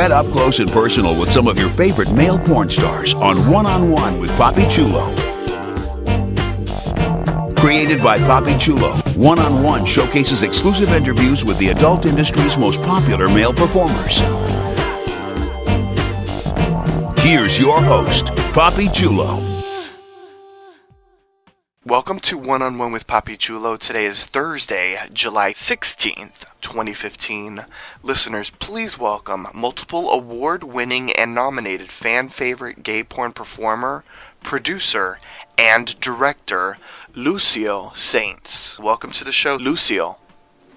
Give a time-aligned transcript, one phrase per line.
[0.00, 3.66] Get up close and personal with some of your favorite male porn stars on One
[3.66, 5.04] on One with Papi Chulo.
[7.56, 12.80] Created by Papi Chulo, One on One showcases exclusive interviews with the adult industry's most
[12.80, 14.20] popular male performers.
[17.22, 19.49] Here's your host, Papi Chulo.
[22.00, 23.76] Welcome to One on One with Papi Chulo.
[23.76, 27.66] Today is Thursday, July 16th, 2015.
[28.02, 34.02] Listeners, please welcome multiple award winning and nominated fan favorite gay porn performer,
[34.42, 35.18] producer,
[35.58, 36.78] and director,
[37.14, 38.78] Lucio Saints.
[38.78, 40.16] Welcome to the show, Lucio.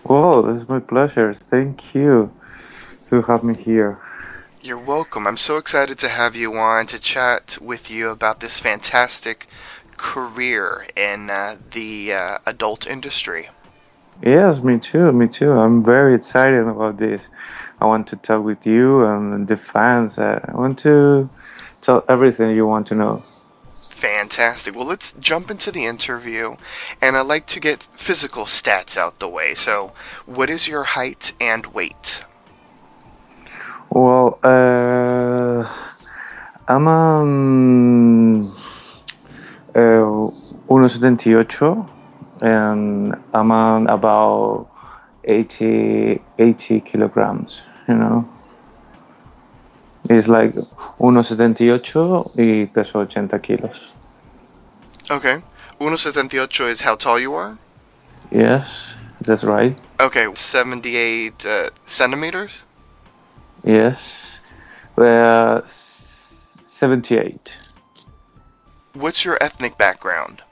[0.06, 1.34] Oh, Whoa, it's my pleasure.
[1.34, 2.34] Thank you
[3.06, 3.98] to have me here.
[4.62, 5.26] You're welcome.
[5.26, 9.48] I'm so excited to have you on to chat with you about this fantastic
[10.04, 13.50] career in uh, the uh, adult industry.
[14.22, 15.52] Yes, me too, me too.
[15.52, 17.24] I'm very excited about this.
[17.80, 20.20] I want to talk with you and the fans.
[20.20, 21.30] I want to
[21.82, 23.24] tell everything you want to know.
[23.90, 24.76] Fantastic.
[24.76, 26.58] Well, let's jump into the interview,
[27.02, 29.56] and I'd like to get physical stats out the way.
[29.56, 29.94] So,
[30.26, 32.26] what is your height and weight?
[33.90, 35.64] Well, uh,
[36.68, 38.54] I'm um,
[39.74, 41.90] 1.78
[42.42, 44.68] and I'm on about
[45.24, 48.28] 80, 80 kilograms, you know.
[50.10, 50.54] It's like
[51.00, 53.94] 1.78 y peso 80 kilos.
[55.10, 55.42] Okay.
[55.80, 57.58] 178 is how tall you are?
[58.32, 59.78] Yes, that's right.
[60.00, 62.64] Okay, 78 uh, centimeters?
[63.64, 64.40] Yes.
[64.98, 67.63] S- 78.
[68.94, 70.44] What's your ethnic background?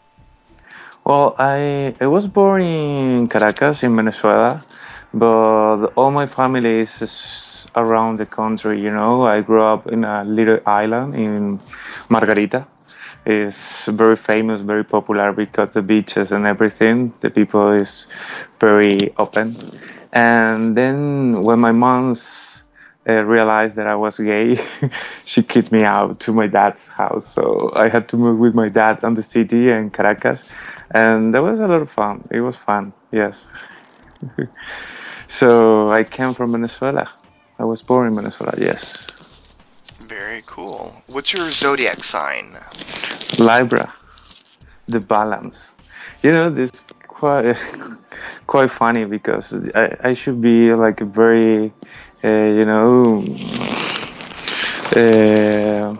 [1.05, 4.65] Well, I I was born in Caracas, in Venezuela,
[5.13, 8.81] but all my family is around the country.
[8.81, 11.59] You know, I grew up in a little island in
[12.09, 12.65] Margarita.
[13.27, 17.13] It's very famous, very popular because the beaches and everything.
[17.19, 18.07] The people is
[18.59, 19.55] very open.
[20.13, 22.63] And then when my mom's
[23.07, 24.59] uh, realized that I was gay,
[25.25, 27.27] she kicked me out to my dad's house.
[27.27, 30.43] So I had to move with my dad on the city in Caracas,
[30.93, 32.27] and that was a lot of fun.
[32.31, 33.45] It was fun, yes.
[35.27, 37.09] so I came from Venezuela.
[37.59, 39.07] I was born in Venezuela, yes.
[40.01, 40.93] Very cool.
[41.07, 42.57] What's your zodiac sign?
[43.39, 43.93] Libra,
[44.87, 45.73] the balance.
[46.21, 46.71] You know, this
[47.21, 47.55] quite
[48.47, 51.71] quite funny because I, I should be like a very,
[52.29, 53.23] you know,
[54.95, 55.95] uh,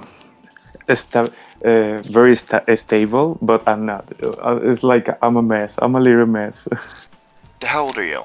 [0.96, 1.30] sta-
[1.66, 4.06] uh, very sta- stable, but I'm not.
[4.22, 5.76] Uh, It's like I'm a mess.
[5.82, 6.68] I'm a little mess.
[7.64, 8.24] How old are you?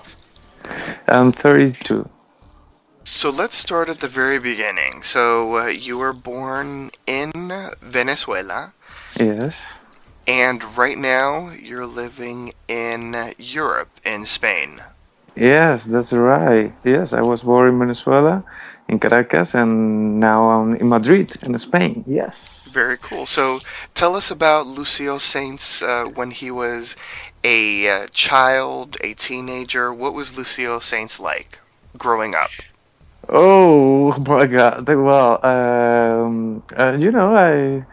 [1.08, 2.08] I'm 32.
[3.04, 5.02] So let's start at the very beginning.
[5.02, 7.30] So uh, you were born in
[7.80, 8.72] Venezuela,
[9.20, 9.74] Yes.
[10.26, 14.82] and right now you're living in Europe, in Spain.
[15.36, 16.72] Yes, that's right.
[16.82, 18.42] Yes, I was born in Venezuela,
[18.88, 22.04] in Caracas, and now I'm in Madrid, in Spain.
[22.06, 22.70] Yes.
[22.72, 23.26] Very cool.
[23.26, 23.60] So
[23.94, 26.96] tell us about Lucio Saints uh, when he was
[27.44, 29.92] a uh, child, a teenager.
[29.92, 31.60] What was Lucio Saints like
[31.98, 32.50] growing up?
[33.28, 34.88] Oh my God!
[34.88, 37.84] Well, um, uh, you know, I,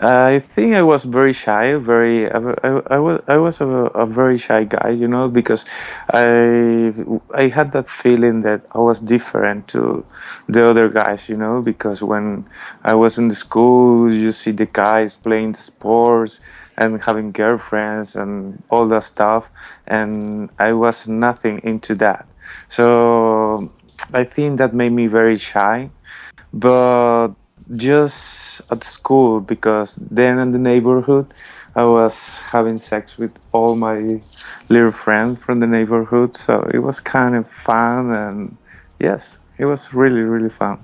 [0.00, 1.74] I think I was very shy.
[1.74, 4.90] Very, I, I, I was, a, a very shy guy.
[4.90, 5.64] You know, because
[6.10, 6.94] I,
[7.34, 10.04] I had that feeling that I was different to
[10.48, 11.28] the other guys.
[11.28, 12.46] You know, because when
[12.84, 16.40] I was in the school, you see the guys playing the sports
[16.78, 19.48] and having girlfriends and all that stuff,
[19.88, 22.26] and I was nothing into that.
[22.68, 23.70] So
[24.14, 25.90] I think that made me very shy,
[26.52, 27.30] but
[27.76, 31.26] just at school because then in the neighborhood
[31.76, 34.20] I was having sex with all my
[34.68, 38.56] little friends from the neighborhood, so it was kind of fun and
[38.98, 40.78] yes, it was really really fun.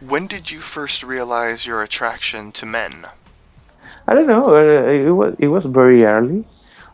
[0.00, 3.06] When did you first realize your attraction to men?
[4.06, 4.54] I don't know.
[4.54, 6.44] Uh, it was it was very early.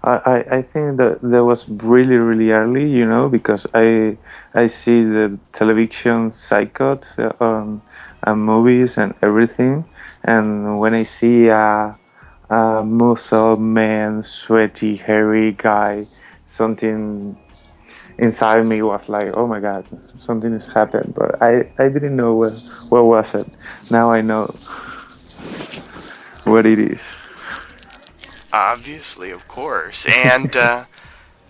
[0.02, 2.88] I, I, think that that was really really early.
[2.88, 4.16] You know, because I
[4.54, 7.82] I see the television psychot uh, on
[8.30, 9.84] and movies and everything,
[10.24, 11.98] and when I see a,
[12.48, 16.06] a muscle man, sweaty, hairy guy,
[16.46, 17.36] something
[18.18, 21.14] inside me was like, oh my god, something has happened.
[21.14, 22.52] But I, I didn't know what
[22.88, 23.48] what was it.
[23.90, 24.54] Now I know
[26.44, 27.02] what it is.
[28.52, 30.06] Obviously, of course.
[30.08, 30.84] And uh,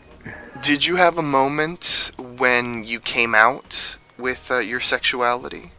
[0.62, 5.72] did you have a moment when you came out with uh, your sexuality?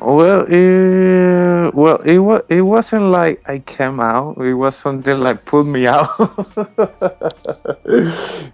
[0.00, 4.38] Well, it, well, it was it wasn't like I came out.
[4.38, 6.08] It was something like pulled me out.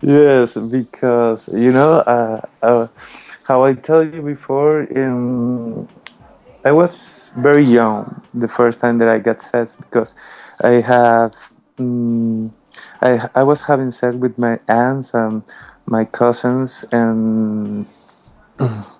[0.02, 2.86] yes, because you know, uh, uh,
[3.44, 4.86] how I tell you before,
[6.64, 10.14] I was very young the first time that I got sex because
[10.62, 11.34] I have
[11.78, 12.50] mm
[13.02, 15.42] I I was having sex with my aunts and
[15.86, 17.86] my cousins and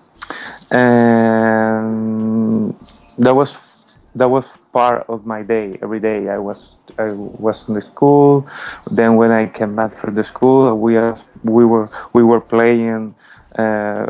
[0.71, 2.75] and
[3.17, 3.77] that was
[4.15, 6.27] that was part of my day every day.
[6.29, 8.47] I was i was in the school.
[8.89, 10.95] Then when i came back from the school we
[11.43, 13.15] we were we were playing
[13.57, 14.05] uh,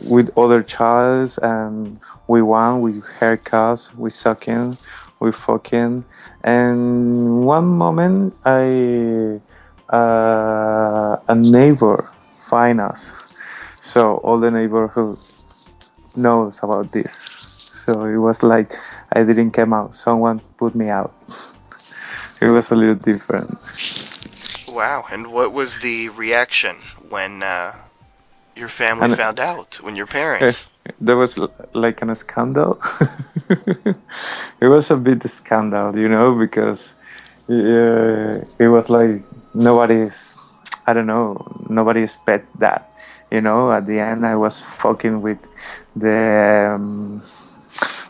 [0.00, 4.76] with other childs and we won we haircuts we sucking
[5.20, 6.04] we fucking.
[6.42, 9.40] And one moment i
[9.92, 13.12] uh, a neighbor find us.
[13.80, 15.18] So all the neighborhood
[16.16, 17.12] knows about this.
[17.86, 18.72] So it was like
[19.12, 19.94] I didn't come out.
[19.94, 21.12] Someone put me out.
[22.40, 23.58] it was a little different.
[24.72, 25.04] Wow.
[25.10, 26.76] And what was the reaction
[27.08, 27.74] when uh,
[28.56, 29.76] your family And- found out?
[29.82, 30.68] When your parents?
[31.00, 31.38] There was
[31.72, 32.78] like an scandal.
[34.60, 36.92] it was a bit scandal, you know, because
[37.48, 39.22] uh, it was like
[39.54, 40.36] nobody's.
[40.86, 41.40] I don't know.
[41.70, 42.92] Nobody expect that.
[43.34, 45.38] You know, at the end, I was fucking with
[45.96, 46.18] the
[46.74, 47.22] um,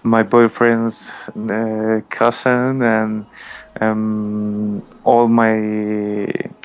[0.03, 3.27] my boyfriend's uh, cousin and
[3.81, 5.55] um, all my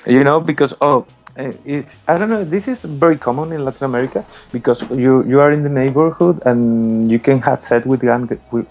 [0.08, 1.06] you know because oh
[1.38, 5.40] uh, it, I don't know this is very common in Latin America because you you
[5.40, 8.28] are in the neighborhood and you can have sex with one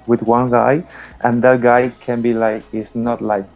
[0.07, 0.85] with, one guy
[1.23, 3.47] and that guy can be like it's not like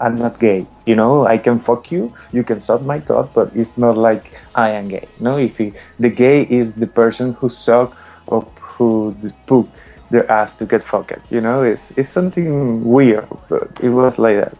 [0.00, 0.66] I'm, not gay.
[0.86, 4.40] You know I can fuck you you can suck my cock but it's not like
[4.54, 5.08] I am gay.
[5.20, 9.14] No if he, the gay is the person who suck or who
[9.46, 9.68] poop
[10.10, 11.62] their ass to get fucked you know?
[11.62, 14.56] It's it's something weird but it was like that.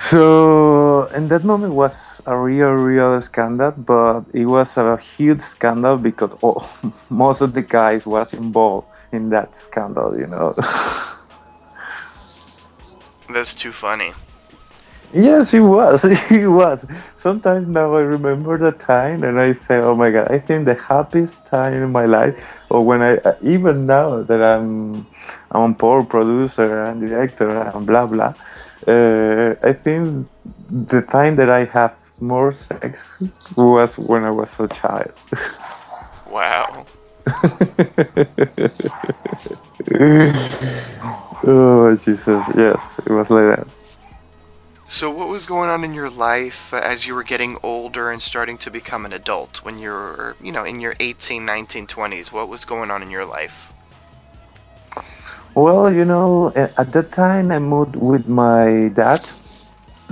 [0.00, 5.96] So in that moment was a real real scandal but it was a huge scandal
[5.98, 10.54] because oh, all, most of the guys was involved in that scandal you know
[13.32, 14.12] That's too funny.
[15.12, 16.02] Yes, he was.
[16.28, 16.86] He was.
[17.16, 20.74] Sometimes now I remember the time and I say, "Oh my God!" I think the
[20.74, 22.34] happiest time in my life,
[22.70, 25.06] or when I even now that I'm
[25.50, 28.34] I'm a poor producer and director and blah blah.
[28.86, 30.28] Uh, I think
[30.70, 33.16] the time that I have more sex
[33.56, 35.12] was when I was a child.
[36.30, 36.86] Wow.
[41.44, 42.44] oh Jesus!
[42.56, 43.66] Yes, it was like that.
[44.88, 48.58] So, what was going on in your life as you were getting older and starting
[48.58, 52.32] to become an adult when you were, you know, in your 18, 19, 20s?
[52.32, 53.72] What was going on in your life?
[55.54, 59.20] Well, you know, at that time I moved with my dad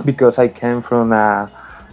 [0.05, 1.51] because I came from a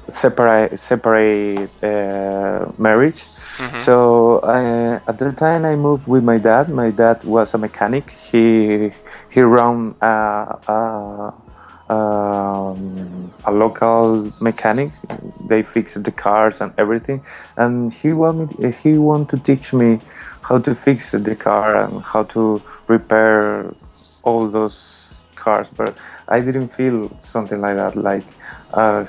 [0.09, 3.25] separate separate uh, marriage.
[3.59, 3.81] Mhm.
[3.81, 6.69] So uh, at that time I moved with my dad.
[6.69, 8.11] My dad was a mechanic.
[8.31, 8.93] He
[9.37, 14.93] he ran a, a, um, a local mechanic.
[15.41, 17.25] They fixed the cars and everything.
[17.57, 20.01] And he wanted he wanted to teach me
[20.43, 23.75] how to fix the car and how to repair
[24.23, 25.71] all those cars.
[25.77, 25.97] But
[26.29, 27.97] I didn't feel something like that.
[27.97, 28.27] Like
[28.75, 29.05] uh,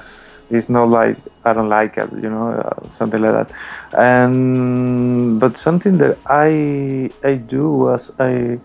[0.49, 3.51] it's not like I don't like it, you know, uh, something like that.
[3.97, 8.59] And but something that I I do was I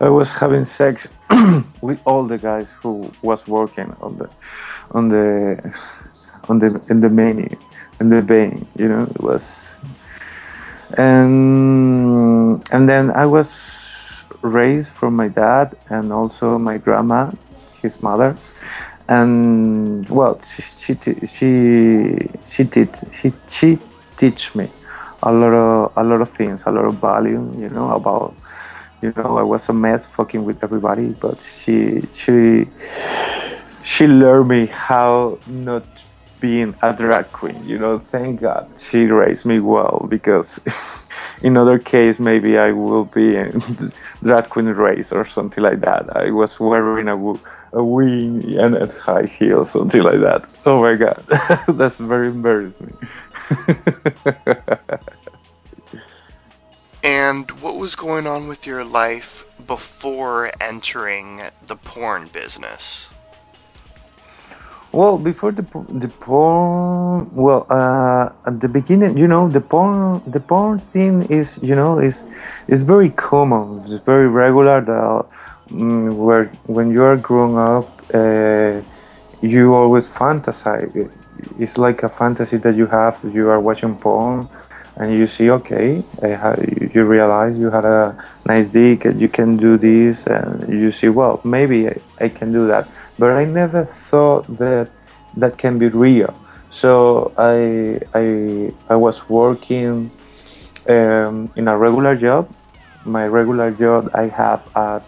[0.00, 1.08] I was having sex
[1.82, 4.28] with all the guys who was working on the
[4.92, 5.74] on the
[6.48, 7.48] on the in the menu
[8.00, 9.74] in the vein, you know, it was
[10.96, 17.30] and and then I was raised from my dad and also my grandma,
[17.82, 18.36] his mother,
[19.08, 20.94] and well, she she
[21.26, 23.78] she she did she she
[24.16, 24.70] teach me
[25.22, 27.42] a lot of a lot of things, a lot of value.
[27.58, 28.34] You know about
[29.02, 32.66] you know I was a mess fucking with everybody, but she she
[33.82, 36.04] she learned me how not
[36.40, 37.64] being a drag queen.
[37.66, 40.60] You know, thank God she raised me well because
[41.42, 46.06] in other case maybe I will be in drag queen race or something like that.
[46.16, 47.16] I was wearing a,
[47.76, 50.48] a wing and a high heels, something like that.
[50.64, 51.24] Oh my God,
[51.78, 52.96] that's very embarrassing.
[57.08, 63.08] And what was going on with your life before entering the porn business?
[64.92, 70.40] Well, before the the porn, well, uh, at the beginning, you know, the porn the
[70.40, 72.26] porn thing is, you know, is
[72.66, 73.80] is very common.
[73.84, 74.82] It's very regular.
[74.82, 75.24] That
[75.70, 78.82] mm, where when you are growing up, uh,
[79.40, 80.92] you always fantasize.
[81.58, 83.14] It's like a fantasy that you have.
[83.24, 84.46] You are watching porn,
[84.98, 86.56] and you see, okay, uh,
[86.92, 91.40] you realize you had a nice and you can do this, and you see, well,
[91.44, 91.88] maybe
[92.20, 92.88] I, can do that.
[93.18, 94.90] But I never thought that
[95.36, 96.34] that can be real.
[96.70, 100.10] So I I I was working
[100.88, 102.50] um, in a regular job.
[103.04, 105.02] My regular job I have at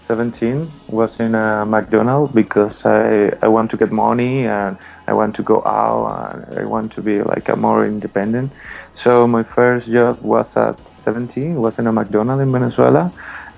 [0.00, 5.36] 17 was in a McDonald's because I, I want to get money and I want
[5.36, 8.52] to go out and I want to be like a more independent.
[8.98, 13.12] So my first job was at 17, was in a McDonald's in Venezuela.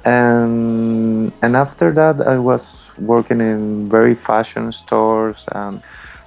[0.04, 5.82] And and after that I was working in very fashion stores and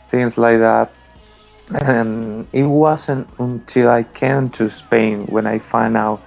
[0.10, 0.92] things like that.
[1.86, 6.20] And it wasn't until I came to Spain when I find out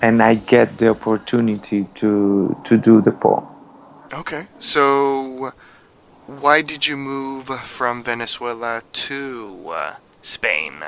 [0.00, 3.44] and I get the opportunity to to do the poem.
[4.10, 5.52] Okay, so
[6.26, 10.80] why did you move from Venezuela to uh, Spain?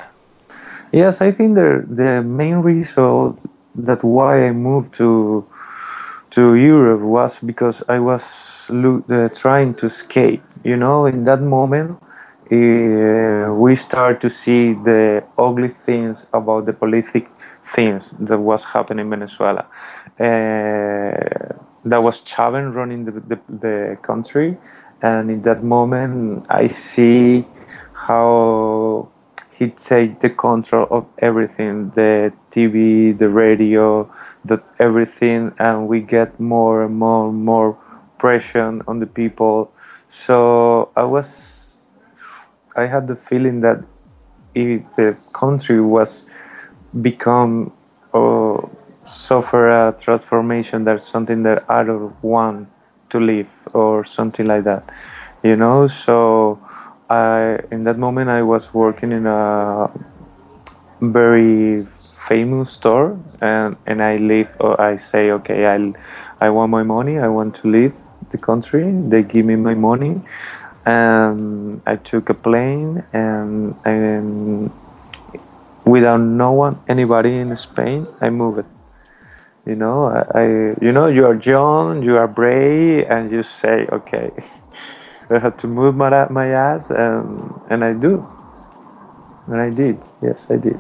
[0.93, 3.37] Yes, I think the the main reason
[3.77, 5.45] that why I moved to
[6.31, 10.43] to Europe was because I was lo- uh, trying to escape.
[10.65, 11.99] You know, in that moment,
[12.53, 17.31] uh, we start to see the ugly things about the politic
[17.75, 19.67] things that was happening in Venezuela.
[20.19, 21.55] Uh,
[21.85, 24.57] that was Chavez running the, the, the country,
[25.03, 27.47] and in that moment, I see
[27.93, 29.09] how
[29.59, 34.09] he take the control of everything the tv the radio
[34.45, 37.77] the everything and we get more and more and more
[38.19, 39.73] pressure on the people.
[40.09, 41.93] So i was
[42.77, 43.83] i had the feeling that
[44.55, 46.27] if the country was
[47.03, 47.73] become
[48.13, 48.71] or
[49.05, 52.69] suffer a transformation that's something that i don't want
[53.11, 54.89] to live or something like that
[55.43, 55.87] you know?
[55.87, 56.59] So
[57.11, 59.91] I in that moment I was working in a
[61.01, 61.87] very
[62.29, 65.95] famous store and and I leave or I say okay I
[66.41, 67.95] I want my money I want to leave
[68.31, 68.85] the country.
[68.93, 70.21] They give me my money
[70.85, 74.71] and I took a plane and and
[75.85, 78.67] without no one anybody in Spain I moved.
[79.65, 84.31] You know I, you know you are young you are brave and you say okay
[85.31, 88.27] I had to move my my ass, and and I do,
[89.47, 90.01] and I did.
[90.23, 90.79] Yes, I did.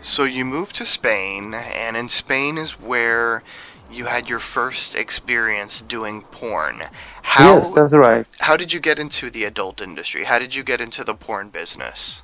[0.00, 3.42] So you moved to Spain, and in Spain is where
[3.90, 6.82] you had your first experience doing porn.
[7.22, 8.26] How yes, that's right.
[8.40, 10.24] how did you get into the adult industry?
[10.24, 12.22] How did you get into the porn business?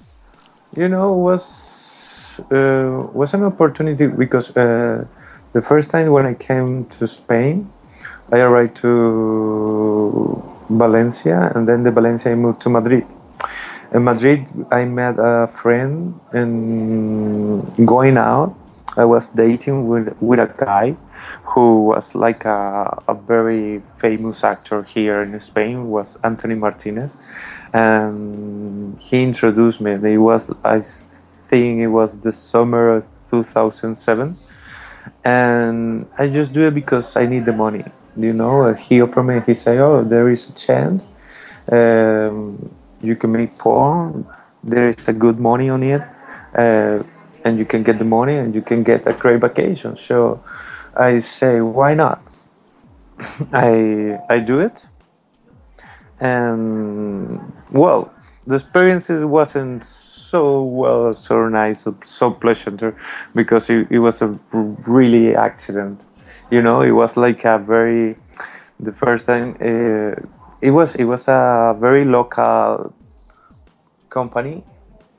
[0.76, 5.06] You know, was uh, was an opportunity because uh,
[5.52, 7.73] the first time when I came to Spain,
[8.32, 13.06] I arrived to Valencia, and then the Valencia I moved to Madrid.
[13.92, 18.54] In Madrid, I met a friend, and going out,
[18.96, 20.96] I was dating with with a guy
[21.42, 25.90] who was like a, a very famous actor here in Spain.
[25.90, 27.18] Was Anthony Martinez,
[27.72, 29.92] and he introduced me.
[29.92, 30.82] It was I
[31.48, 34.36] think it was the summer of 2007,
[35.24, 37.84] and I just do it because I need the money
[38.22, 41.08] you know he offered me he said oh there is a chance
[41.72, 42.70] um,
[43.02, 44.26] you can make porn
[44.64, 46.02] there is a good money on it
[46.56, 47.02] uh,
[47.44, 49.96] and you can get the money and you can get a great vacation.
[49.96, 50.42] So
[50.96, 52.20] i say why not?
[53.52, 54.84] I i do it.
[56.20, 58.12] And well
[58.46, 62.82] the experiences wasn't so well so nice so, so pleasant
[63.34, 66.00] because it, it was a really accident
[66.50, 68.16] you know it was like a very
[68.78, 70.14] the first time uh,
[70.61, 72.92] it was it was a very local
[74.09, 74.64] company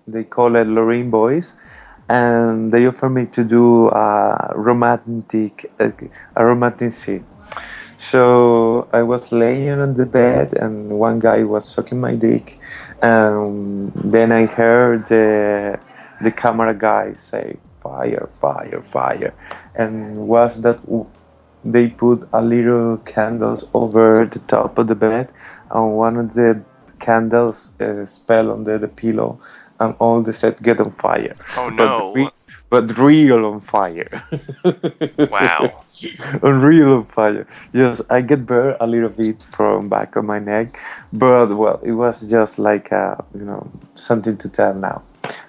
[0.08, 1.54] they call it Lorraine Boys
[2.10, 5.94] and they offered me to do a romantic a,
[6.36, 7.26] a romantic scene.
[7.98, 12.60] So I was laying on the bed, and one guy was sucking my dick,
[13.02, 15.80] and then I heard the
[16.22, 19.34] the camera guy say fire, fire, fire,
[19.76, 20.80] and was that
[21.64, 25.30] they put a little candles over the top of the bed,
[25.72, 26.62] and one of the
[27.00, 29.40] candles uh, fell under the pillow,
[29.80, 31.36] and all the set get on fire.
[31.56, 32.14] Oh But no.
[32.14, 32.32] re-
[32.70, 34.24] but real on fire.
[35.28, 35.84] Wow.
[36.44, 37.48] Unreal on fire.
[37.74, 40.78] Yes, I get burned a little bit from back of my neck,
[41.14, 45.02] but well, it was just like uh, you know something to tell now,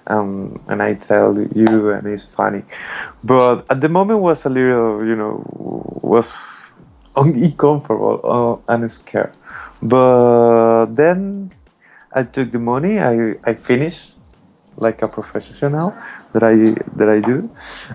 [0.07, 2.63] um, and I tell you, and it's funny,
[3.23, 5.43] but at the moment was a little you know
[6.01, 6.31] was
[7.15, 9.33] uncomfortable uh, and scared,
[9.81, 11.51] but then
[12.13, 14.15] I took the money, I I finished
[14.77, 15.93] like a professional
[16.33, 16.55] that I
[16.97, 17.49] that I do.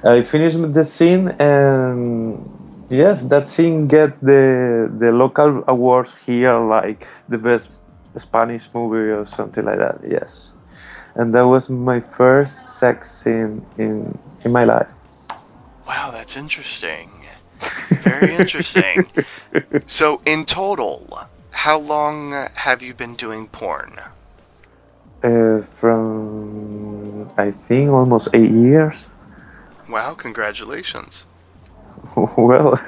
[0.04, 2.48] I finished the scene and
[2.88, 7.80] yes, that scene get the the local awards here, like the best
[8.16, 10.00] Spanish movie or something like that.
[10.08, 10.54] Yes,
[11.18, 14.90] and that was my first sex scene in in my life.
[15.86, 17.10] Wow, that's interesting.
[18.02, 19.06] Very interesting.
[19.86, 23.98] So, in total, how long have you been doing porn?
[25.22, 29.06] Uh, from I think almost eight years.
[29.88, 31.26] Wow, congratulations.
[32.36, 32.80] well,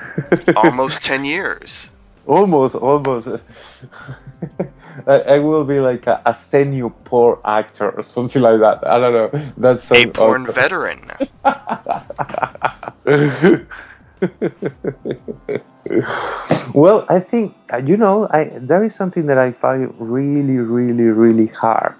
[0.54, 1.90] Almost 10 years.
[2.26, 3.28] almost, almost.
[5.06, 8.86] I, I will be like a, a senior porn actor or something like that.
[8.86, 9.30] I don't know.
[9.56, 11.00] That's so A porn veteran.
[16.74, 21.04] well, I think uh, you know, I there is something that I find really, really,
[21.04, 21.94] really hard.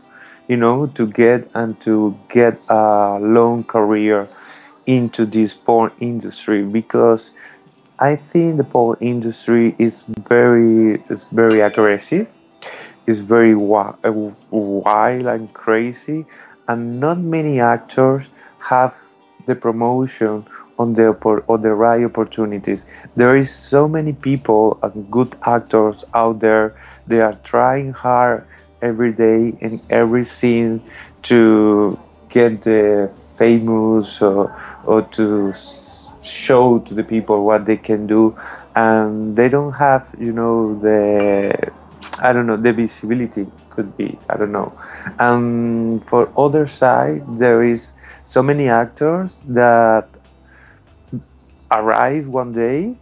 [0.48, 4.28] You know, to get and to get a long career
[4.86, 7.30] into this porn industry because
[8.00, 12.26] I think the porn industry is very is very aggressive.
[13.06, 14.12] It's very uh,
[14.50, 16.26] wild and crazy,
[16.68, 18.94] and not many actors have
[19.46, 20.46] the promotion
[20.78, 21.12] on the
[21.58, 22.86] the right opportunities.
[23.16, 26.74] There is so many people and good actors out there.
[27.06, 28.46] They are trying hard
[28.82, 30.82] every day in every scene
[31.22, 35.52] to get the famous or, or to
[36.22, 38.36] show to the people what they can do
[38.74, 41.70] and they don't have you know the
[42.18, 44.72] i don't know the visibility could be i don't know.
[45.18, 47.92] And for other side there is
[48.24, 50.08] so many actors that
[51.72, 52.94] arrive one day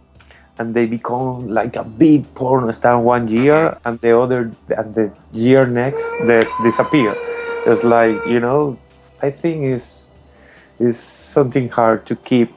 [0.59, 5.11] and they become like a big porn star one year and the other and the
[5.31, 7.17] year next they disappear.
[7.65, 8.79] It's like you know
[9.21, 10.07] i think is
[10.79, 12.51] is something hard to keep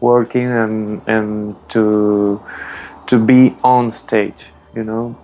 [0.00, 2.40] working and and to
[3.06, 5.16] to be on stage you know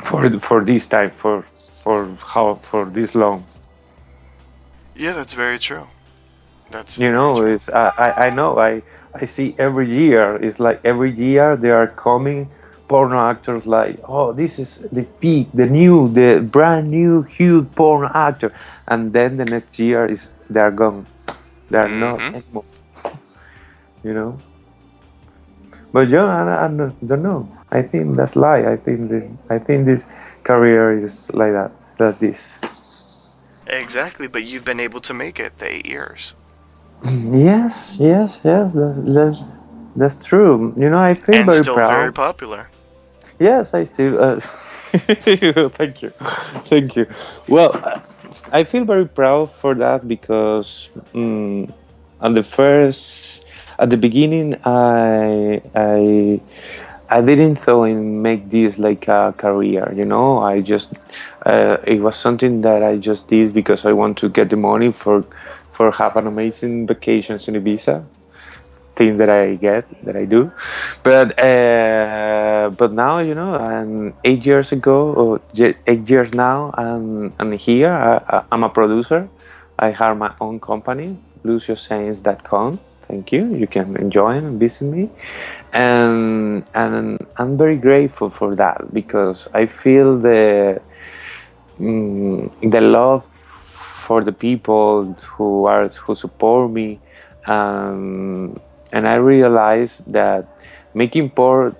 [0.00, 1.42] for for this time for
[1.82, 3.44] for how for this long
[4.94, 5.88] Yeah, that's very true.
[6.70, 7.52] That's you know true.
[7.52, 8.82] it's I, I know i
[9.14, 12.48] i see every year it's like every year they are coming
[12.88, 18.10] porno actors like oh this is the peak the new the brand new huge porno
[18.14, 18.52] actor
[18.88, 21.06] and then the next year is they're gone
[21.70, 22.34] they're not Mhm.
[22.34, 22.64] anymore
[24.02, 24.38] you know
[25.92, 29.86] but yeah i, I don't know i think that's lie i think the, i think
[29.86, 30.06] this
[30.44, 32.48] career is like that it's like this
[33.70, 36.34] Exactly, but you've been able to make it the eight years.
[37.32, 39.44] yes yes yes that's that's
[39.94, 42.68] that's true you know i feel and very still proud very popular.
[43.38, 44.20] Yes, I still.
[44.22, 44.40] Uh,
[44.90, 46.10] thank you,
[46.66, 47.06] thank you.
[47.48, 47.72] Well,
[48.52, 51.72] I feel very proud for that because um,
[52.20, 53.44] at the first,
[53.78, 56.40] at the beginning, I I
[57.10, 59.92] I didn't thought make this like a career.
[59.94, 60.94] You know, I just
[61.46, 64.92] uh, it was something that I just did because I want to get the money
[64.92, 65.24] for
[65.72, 68.04] for have an amazing vacations in Ibiza
[68.96, 70.50] thing that I get that I do,
[71.04, 75.40] but uh, but now you know, and eight years ago or
[75.86, 79.28] eight years now, and and here I, I'm a producer.
[79.78, 82.80] I have my own company, LucioSaints.com.
[83.08, 83.54] Thank you.
[83.54, 85.10] You can enjoy and visit me,
[85.72, 90.80] and and I'm very grateful for that because I feel the
[91.80, 93.24] mm, the love
[94.06, 96.98] for the people who are who support me
[97.46, 98.58] um,
[98.92, 100.46] and I realize that
[100.94, 101.76] making porn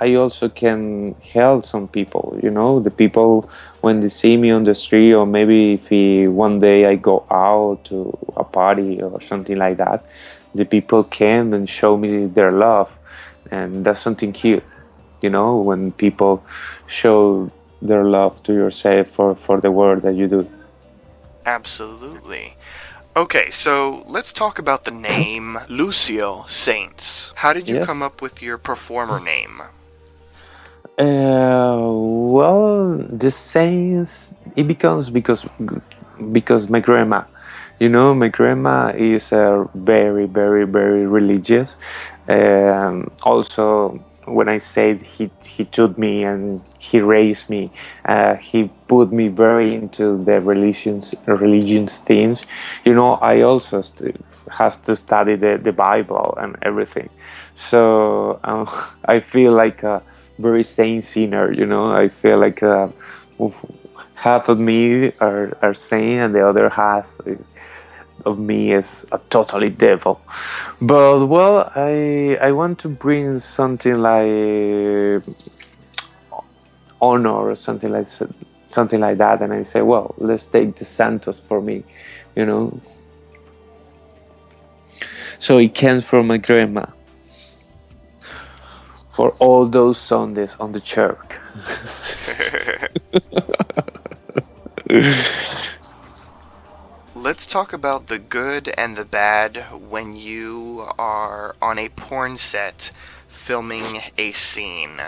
[0.00, 3.48] I also can help some people you know the people
[3.80, 7.24] when they see me on the street, or maybe if he, one day I go
[7.30, 10.04] out to a party or something like that,
[10.56, 12.90] the people came and show me their love,
[13.50, 14.64] and that's something cute.
[15.22, 16.44] You know, when people
[16.86, 17.50] show
[17.82, 20.48] their love to yourself for for the work that you do.
[21.46, 22.56] Absolutely.
[23.16, 27.32] Okay, so let's talk about the name Lucio Saints.
[27.36, 27.88] How did you Yes.
[27.88, 29.62] come up with your performer name?
[30.98, 35.44] Uh, well, the Saints it becomes because
[36.32, 37.22] because my grandma,
[37.78, 41.76] you know, my grandma is uh, very very very religious.
[42.28, 47.72] Um, also, when I said he he took me and he raised me,
[48.06, 52.42] uh, he put me very into the religions religions things.
[52.84, 54.16] You know, I also st-
[54.50, 57.10] has to study the, the Bible and everything.
[57.54, 58.68] So um,
[59.06, 60.02] I feel like a
[60.38, 61.52] very sane sinner.
[61.52, 62.88] You know, I feel like uh,
[64.16, 67.20] half of me are, are sane and the other half
[68.24, 70.20] of me is a totally devil.
[70.80, 75.22] But well, I I want to bring something like
[77.00, 78.06] honor or something like
[78.66, 81.84] something like that, and I say, well, let's take the Santos for me,
[82.34, 82.80] you know.
[85.38, 86.86] So it came from my grandma
[89.10, 91.18] for all those Sundays on the church.
[97.14, 102.92] Let's talk about the good and the bad when you are on a porn set
[103.26, 104.98] filming a scene.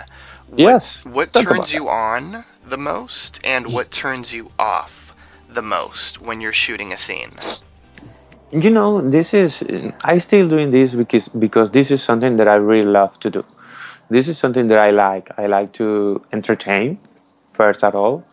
[0.48, 5.14] What, Yes, What turns you on the most and what turns you off
[5.48, 7.32] the most when you're shooting a scene?
[8.50, 9.62] you know this is
[10.04, 13.44] i still doing this because because this is something that i really love to do
[14.08, 16.98] this is something that i like i like to entertain
[17.42, 18.24] first of all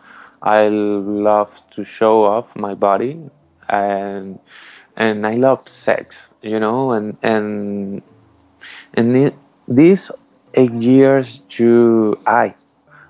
[0.46, 3.20] i love to show off my body
[3.70, 4.40] and
[4.96, 8.02] and i love sex you know and and
[8.94, 9.34] and
[9.68, 10.12] these
[10.54, 12.54] eight years you i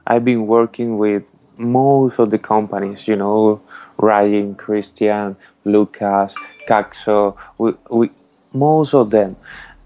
[0.08, 1.24] i've been working with
[1.58, 3.62] most of the companies you know
[3.98, 6.36] ryan christian lucas
[6.68, 8.10] Cazzo, we, we,
[8.54, 9.36] most of them,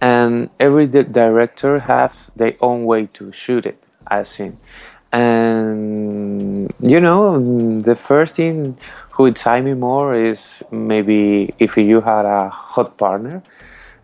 [0.01, 3.81] and every director has their own way to shoot it.
[4.07, 4.57] I think,
[5.11, 8.77] and you know, the first thing
[9.11, 13.43] who excite me more is maybe if you had a hot partner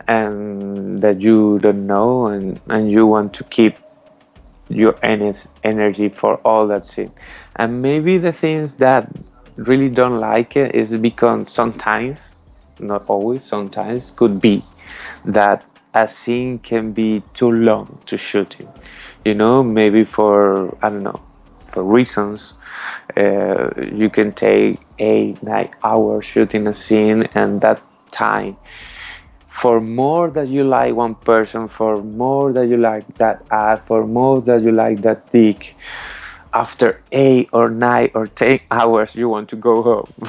[0.07, 3.77] and that you don't know and, and you want to keep
[4.67, 7.11] your energy for all that scene.
[7.55, 9.09] And maybe the things that
[9.55, 12.19] really don't like it is because sometimes
[12.79, 14.63] not always, sometimes could be
[15.23, 15.63] that
[15.93, 18.69] a scene can be too long to shoot shooting.
[19.25, 21.21] You know, maybe for I don't know,
[21.61, 22.53] for reasons,
[23.17, 28.57] uh, you can take eight, nine hours shooting a scene, and that time,
[29.47, 34.05] for more that you like one person, for more that you like that ad, for
[34.07, 35.75] more that you like that dick,
[36.53, 40.13] after eight or nine or ten hours, you want to go home.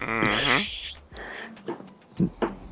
[0.00, 0.66] hmm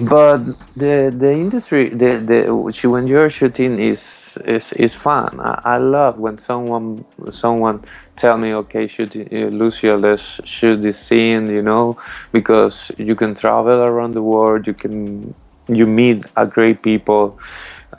[0.00, 0.38] but
[0.76, 5.40] the the industry the the when you're shooting is is is fun.
[5.40, 7.84] I, I love when someone someone
[8.16, 11.96] tell me okay shoot uh, let's shoot this scene you know
[12.32, 15.34] because you can travel around the world you can
[15.68, 17.38] you meet a great people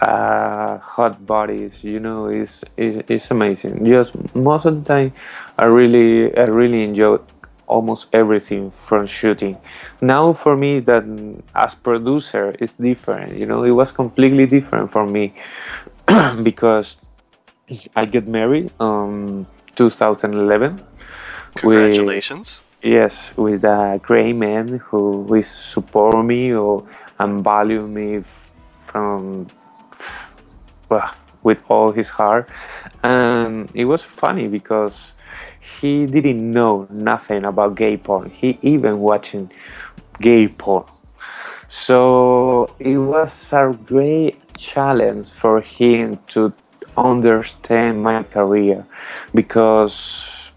[0.02, 3.86] uh, hot bodies you know it's, it's it's amazing.
[3.86, 5.13] Just most of the time
[5.58, 7.18] i really i really enjoy
[7.67, 9.58] almost everything from shooting.
[10.01, 11.03] Now for me that
[11.56, 13.38] as producer is different.
[13.38, 15.34] You know, it was completely different for me
[16.43, 16.95] because
[17.95, 20.82] I get married um 2011.
[21.56, 22.62] Congratulations.
[22.84, 26.88] Yes, with a great man who will support me or
[27.19, 28.23] and value me
[28.84, 29.47] from
[30.89, 32.49] well, with all his heart.
[33.03, 35.13] And it was funny because
[35.80, 38.30] he didn't know nothing about gay porn.
[38.30, 39.52] He even watching
[40.22, 40.86] gay porn.
[41.68, 46.54] So it was a great challenge for him to
[46.98, 48.86] understand my career
[49.34, 50.48] because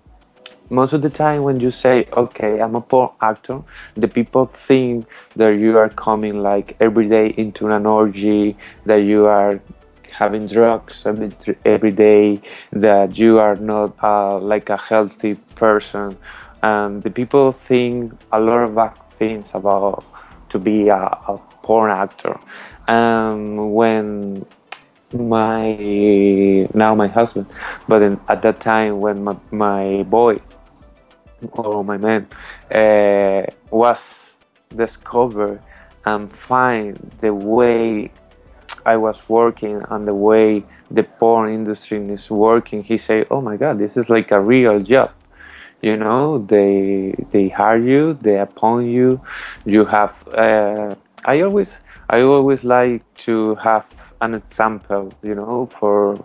[0.71, 3.61] most of the time when you say okay i'm a porn actor
[3.97, 5.07] the people think
[5.37, 8.57] that you are coming like every day into an orgy
[8.87, 9.61] that you are
[10.11, 12.41] having drugs every, day
[12.73, 16.17] that you are not uh, like a healthy person.
[16.63, 20.05] And the people think a lot of bad things about
[20.51, 22.39] to be a, a porn actor.
[22.89, 24.45] And when
[25.13, 27.47] my now my husband,
[27.89, 30.41] but in, at that time when my, my boy
[31.53, 32.29] or my man
[32.73, 34.39] uh, was
[34.77, 35.61] discovered
[36.07, 38.11] and find the way
[38.85, 43.57] I was working and the way the porn industry is working, he say, "Oh my
[43.57, 45.11] God, this is like a real job."
[45.83, 49.21] You know, they they hire you, they appoint you.
[49.65, 50.13] You have.
[50.29, 51.79] Uh, I always
[52.09, 53.87] I always like to have
[54.21, 55.13] an example.
[55.23, 56.17] You know, for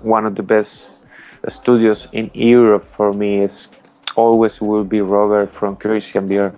[0.00, 1.04] one of the best
[1.48, 3.68] studios in Europe for me is
[4.14, 6.56] always will be Robert from Kristen Bjorn.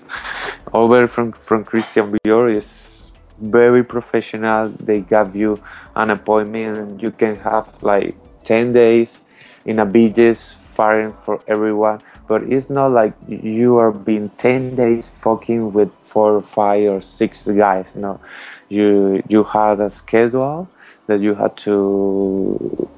[0.73, 2.93] Robert from from Kristen Bjorn is
[3.38, 4.68] very professional.
[4.68, 5.62] They give you
[5.97, 9.23] an appointment and you can have like 10 days
[9.64, 12.01] in a beaches firing for everyone.
[12.27, 17.01] But it's not like you are being 10 days fucking with four or five or
[17.01, 17.87] six guys.
[17.94, 18.20] No.
[18.68, 20.68] You you had a schedule
[21.07, 22.88] that you had to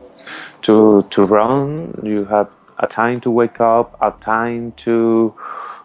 [0.63, 1.99] to to run.
[2.03, 2.47] You had
[2.79, 5.35] a time to wake up a time to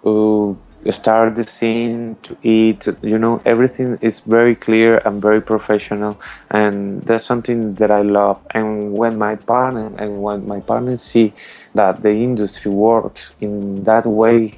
[0.05, 0.53] uh,
[0.89, 6.19] start the scene to eat you know everything is very clear and very professional.
[6.49, 8.39] And that's something that i love.
[8.51, 11.33] And when my partner and when my partner see
[11.75, 14.57] that the industry works in that way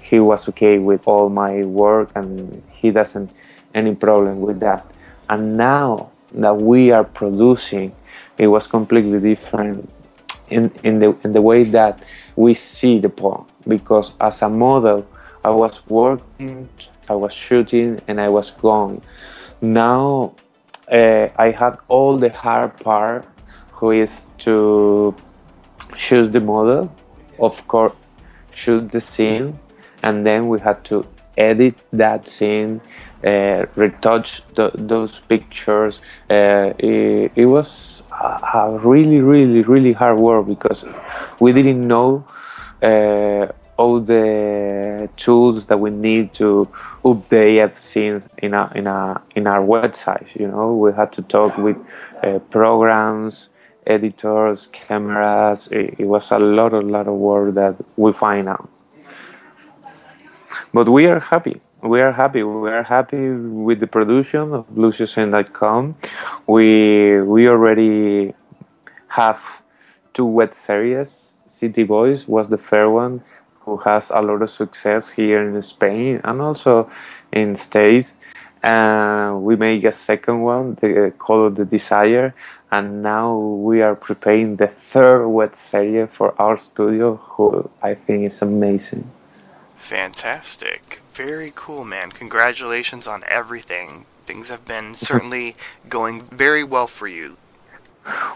[0.00, 3.30] he was okay with all my work and he doesn't
[3.74, 4.90] any problem with that.
[5.28, 7.94] And now that we are producing
[8.38, 9.90] it was completely different
[10.48, 12.02] in, in the in the way that
[12.36, 15.06] we see the porn because as a model
[15.48, 16.68] I was working,
[17.08, 19.00] I was shooting, and I was going.
[19.62, 20.34] Now
[20.92, 23.24] uh, I had all the hard part,
[23.72, 25.14] who is to
[25.94, 26.92] choose the model,
[27.38, 27.94] of course,
[28.52, 29.58] shoot the scene,
[30.02, 31.06] and then we had to
[31.38, 32.80] edit that scene,
[33.24, 36.02] uh, retouch the, those pictures.
[36.28, 40.84] Uh, it, it, was a, a, really, really, really hard work because
[41.40, 42.22] we didn't know
[42.82, 43.46] uh,
[43.78, 46.68] all the tools that we need to
[47.04, 50.26] update scenes in a, in a in our website.
[50.38, 51.76] You know, we had to talk with
[52.22, 53.48] uh, programs,
[53.86, 55.68] editors, cameras.
[55.68, 58.68] It, it, was a lot, a lot of work that we find out.
[60.74, 61.60] But we are happy.
[61.82, 62.42] We are happy.
[62.42, 65.96] We are happy with the production of LucioSaints.com.
[66.48, 68.34] We we already
[69.06, 69.40] have
[70.14, 71.38] two web series.
[71.46, 73.22] City Boys was the first one
[73.68, 76.90] who has a lot of success here in Spain and also
[77.32, 78.14] in States.
[78.62, 82.34] And we make a second one the, called The Desire.
[82.70, 88.26] And now we are preparing the third web series for our studio, who I think
[88.26, 89.10] is amazing.
[89.76, 91.00] Fantastic.
[91.14, 92.10] Very cool, man.
[92.10, 94.04] Congratulations on everything.
[94.26, 95.56] Things have been certainly
[95.88, 97.38] going very well for you.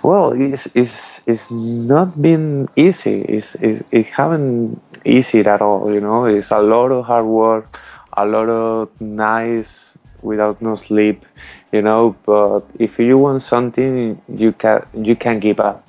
[0.03, 3.23] Well, it's it's it's not been easy.
[3.23, 5.93] It's, it's it haven't easy at all.
[5.93, 7.79] You know, it's a lot of hard work,
[8.17, 11.25] a lot of nights without no sleep.
[11.73, 15.87] You know, but if you want something, you can you can give up.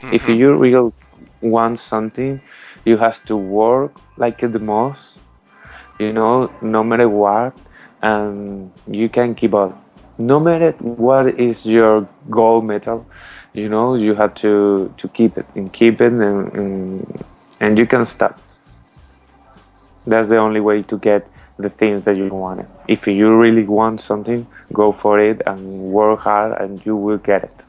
[0.00, 0.14] Mm-hmm.
[0.14, 0.92] If you really
[1.40, 2.40] want something,
[2.84, 5.18] you have to work like the most.
[5.98, 7.56] You know, no matter what,
[8.02, 9.81] and you can keep up
[10.18, 13.06] no matter what is your gold medal,
[13.52, 17.24] you know, you have to, to keep it and keep it and, and,
[17.60, 18.40] and you can stop.
[20.06, 22.66] That's the only way to get the things that you want.
[22.88, 27.44] If you really want something, go for it and work hard and you will get
[27.44, 27.62] it.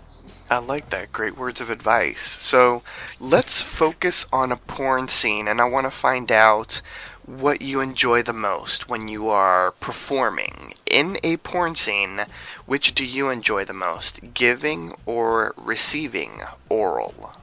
[0.50, 1.12] I like that.
[1.12, 2.22] Great words of advice.
[2.22, 2.84] So
[3.20, 6.82] let's focus on a porn scene, and I want to find out
[7.26, 12.22] what you enjoy the most when you are performing in a porn scene.
[12.66, 17.34] Which do you enjoy the most, giving or receiving oral?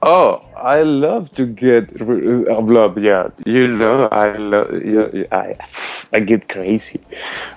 [0.00, 3.30] Oh, I love to get I love, yeah.
[3.44, 4.84] You know, I love.
[4.84, 5.56] Yeah, I,
[6.12, 7.00] I get crazy.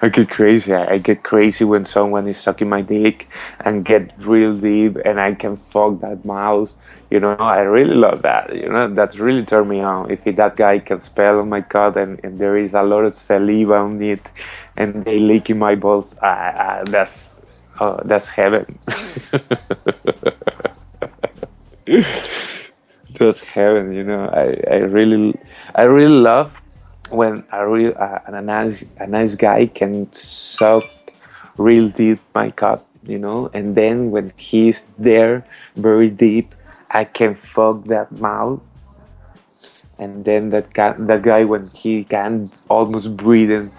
[0.01, 0.73] I get crazy.
[0.73, 3.27] I, get crazy when someone is sucking my dick
[3.61, 6.73] and get real deep, and I can fuck that mouse.
[7.09, 8.53] You know, I really love that.
[8.53, 10.11] You know, that really turned me on.
[10.11, 13.15] If that guy can spell on my cut and, and there is a lot of
[13.15, 14.21] saliva on it,
[14.75, 17.39] and they licking my balls, uh, that's
[17.79, 18.77] uh, that's heaven.
[23.19, 24.25] That's heaven, you know.
[24.29, 25.37] I, I really
[25.75, 26.60] I really love
[27.11, 30.83] when a real uh, a nice a nice guy can suck
[31.57, 35.45] real deep my cup, you know, and then when he's there
[35.75, 36.55] very deep,
[36.91, 38.61] I can fuck that mouth,
[39.99, 43.71] and then that guy that guy when he can almost breathe and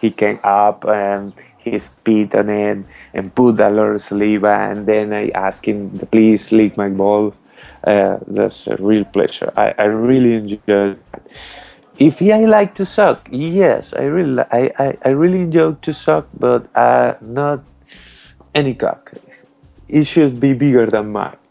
[0.00, 4.86] he can up and he spit on it and put a lot of saliva, and
[4.86, 7.38] then I ask him please lick my balls.
[7.84, 9.52] Uh, that's a real pleasure.
[9.56, 11.22] I, I really enjoy that.
[12.00, 16.26] If I like to suck, yes, I really, I, I, I really enjoy to suck,
[16.38, 17.62] but uh, not
[18.54, 19.12] any cock.
[19.88, 21.36] It should be bigger than mine.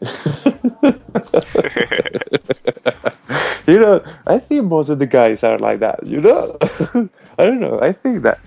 [3.66, 6.06] you know, I think most of the guys are like that.
[6.06, 6.56] You know,
[7.38, 7.80] I don't know.
[7.80, 8.40] I think that.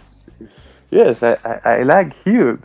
[0.91, 2.61] Yes, I, I, I like huge.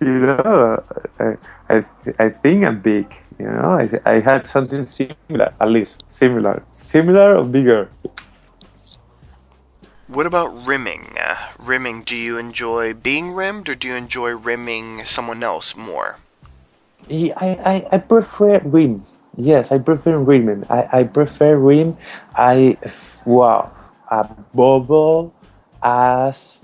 [0.00, 0.82] You know,
[1.18, 1.36] I,
[1.70, 1.84] I,
[2.18, 3.14] I think I'm big.
[3.38, 7.88] You know, I, I had something similar, at least similar, similar or bigger.
[10.08, 11.18] What about rimming?
[11.20, 16.16] Uh, rimming, do you enjoy being rimmed or do you enjoy rimming someone else more?
[17.08, 19.04] Yeah, I, I, I prefer rim.
[19.36, 20.64] Yes, I prefer rimming.
[20.70, 21.96] I, I prefer rim.
[22.34, 22.78] I
[23.26, 23.70] wow,
[24.10, 25.34] a bubble
[25.82, 26.58] as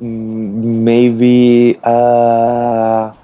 [0.00, 3.14] mm, maybe a,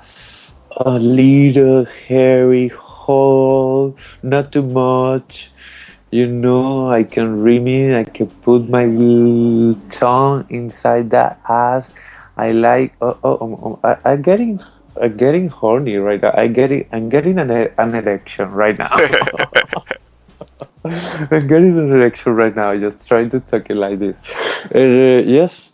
[0.77, 5.51] a little hairy hole, not too much.
[6.15, 7.93] You know, I can rim it.
[7.93, 8.87] I can put my
[9.91, 11.91] tongue inside that ass.
[12.37, 12.95] I like.
[13.01, 14.61] Oh, oh, oh, oh, I, I'm getting
[15.03, 16.31] I'm getting horny right now.
[16.33, 18.95] I getting I'm getting an, an erection right now.
[20.85, 22.79] I'm getting an erection right now.
[22.79, 24.17] Just trying to talk it like this.
[24.73, 25.73] Uh, yes,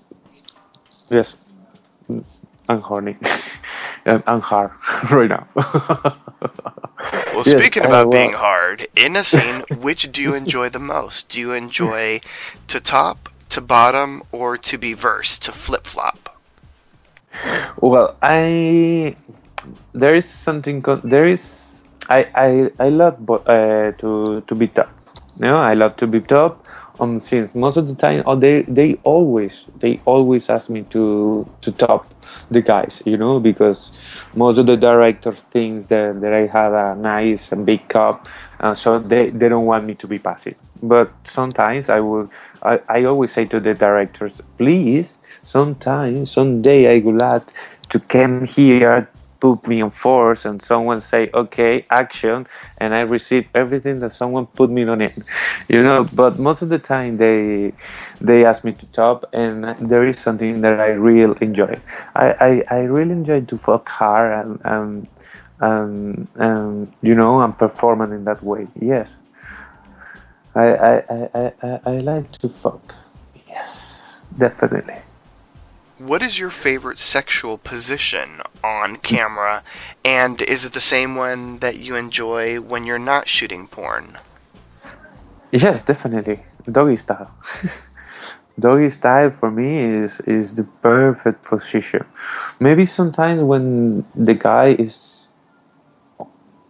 [1.11, 1.37] yes,
[2.67, 3.19] I'm horny.
[4.07, 4.71] I'm, I'm hard
[5.11, 5.47] right now.
[7.33, 10.69] Well, Yes, speaking uh, about well- being hard, in a scene, which do you enjoy
[10.69, 11.31] the most?
[11.31, 12.21] Do you enjoy
[12.69, 16.37] to top, to bottom, or to be verse, to flip flop?
[17.81, 19.17] Well, I
[19.95, 20.83] there is something.
[21.05, 24.91] There is I I I love uh, to to be top.
[25.39, 26.67] You know, I love to be top
[27.01, 27.21] on.
[27.55, 32.13] Most of the time, oh, they they always they always ask me to to top
[32.51, 33.03] the guys.
[33.07, 33.93] You know, because
[34.35, 38.29] most of the director thinks that that I have a nice and big cup,
[38.61, 40.57] uh, so they they don't want me to be passive.
[40.83, 42.31] But sometimes I will.
[42.63, 47.45] I, I always say to the directors, please, sometimes, someday I would like
[47.91, 49.09] to come here,
[49.41, 52.47] put me on force, and someone say, okay, action,
[52.79, 55.17] and I receive everything that someone put me on it.
[55.69, 57.73] You know, but most of the time they
[58.21, 61.79] they ask me to top, and there is something that I really enjoy.
[62.15, 65.09] I, I, I really enjoy to fuck hard and,
[65.61, 68.67] and, and, you know, and performing in that way.
[68.81, 69.17] Yes.
[70.55, 70.95] I, I,
[71.35, 72.95] I, I- I like to fuck.
[73.49, 74.97] Yes, definitely.
[76.01, 79.63] What is your favorite sexual position on camera,
[80.03, 84.17] and is it the same one that you enjoy when you're not shooting porn?
[85.53, 86.43] Yes, definitely.
[86.73, 87.31] Doggy style.
[88.59, 92.07] Doggy style for me is is the perfect position.
[92.61, 94.95] Maybe sometimes when the guy is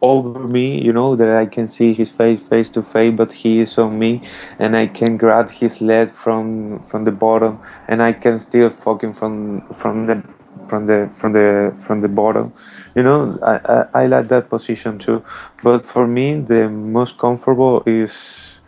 [0.02, 3.60] over me, you know, that I can see his face face to face, but he
[3.60, 4.22] is on me,
[4.58, 9.02] and I can grab his leg from from the bottom, and I can still fuck
[9.02, 10.22] him from from the
[10.68, 12.52] from the from the from the bottom.
[12.94, 15.24] You know, I, I, I like that position too.
[15.62, 18.60] But for me, the most comfortable is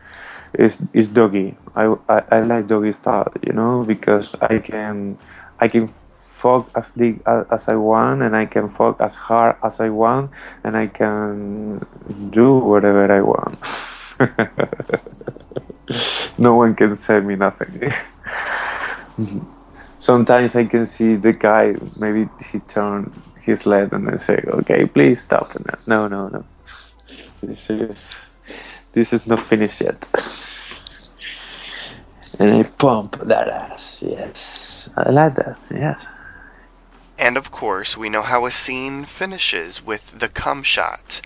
[0.55, 1.57] is is doggy.
[1.75, 5.18] I, I, I like doggy style, you know, because I can
[5.61, 5.88] I can
[6.42, 10.31] fuck as a- as I want, and I can fuck as hard as I want,
[10.64, 11.87] and I can
[12.31, 13.59] do whatever I want.
[16.38, 17.92] no one can say me nothing.
[19.98, 24.87] Sometimes I can see the guy, maybe he turned his leg, and I say, "Okay,
[24.87, 26.44] please stop." And no, no, no.
[27.42, 28.31] This is
[28.92, 30.07] this is not finished yet.
[32.38, 33.98] and I pump that ass.
[34.02, 35.59] Yes, I like that.
[35.70, 36.00] Yes.
[37.23, 41.21] And of course, we know how a scene finishes with the cum shot.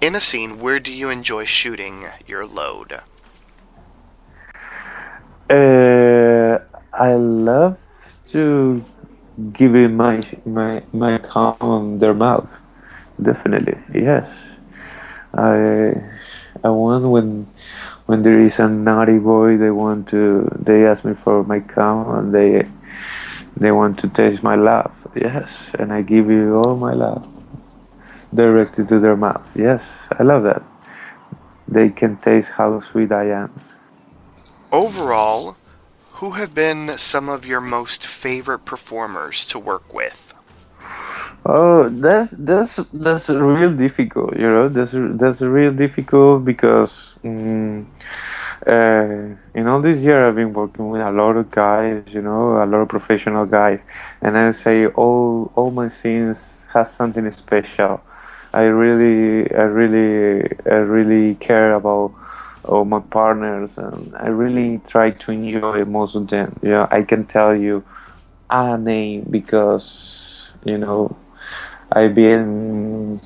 [0.00, 3.00] In a scene, where do you enjoy shooting your load?
[5.50, 6.58] Uh,
[6.92, 7.76] I love
[8.28, 8.84] to
[9.52, 12.48] give my my my cum on their mouth.
[13.20, 14.30] Definitely, yes.
[15.34, 15.90] I
[16.62, 17.48] I want when
[18.06, 22.14] when there is a naughty boy, they want to they ask me for my cum
[22.14, 22.68] and they
[23.56, 24.95] they want to taste my love.
[25.16, 27.26] Yes, and I give you all my love
[28.34, 29.42] directed to their mouth.
[29.54, 30.62] Yes, I love that.
[31.68, 33.50] They can taste how sweet I am.
[34.72, 35.56] Overall,
[36.20, 40.34] who have been some of your most favorite performers to work with?
[41.46, 44.36] Oh, that's that's that's real difficult.
[44.36, 47.86] You know, that's that's real difficult because mm,
[48.66, 52.52] uh, in all this year, I've been working with a lot of guys, you know,
[52.54, 53.76] a lot of professional guys,
[54.20, 58.00] and I say all all my scenes has something special.
[58.52, 62.12] I really, I really, I really care about
[62.64, 66.58] all my partners, and I really try to enjoy most of them.
[66.62, 67.84] You know, I can tell you
[68.50, 71.16] a name because you know
[71.92, 73.20] I've been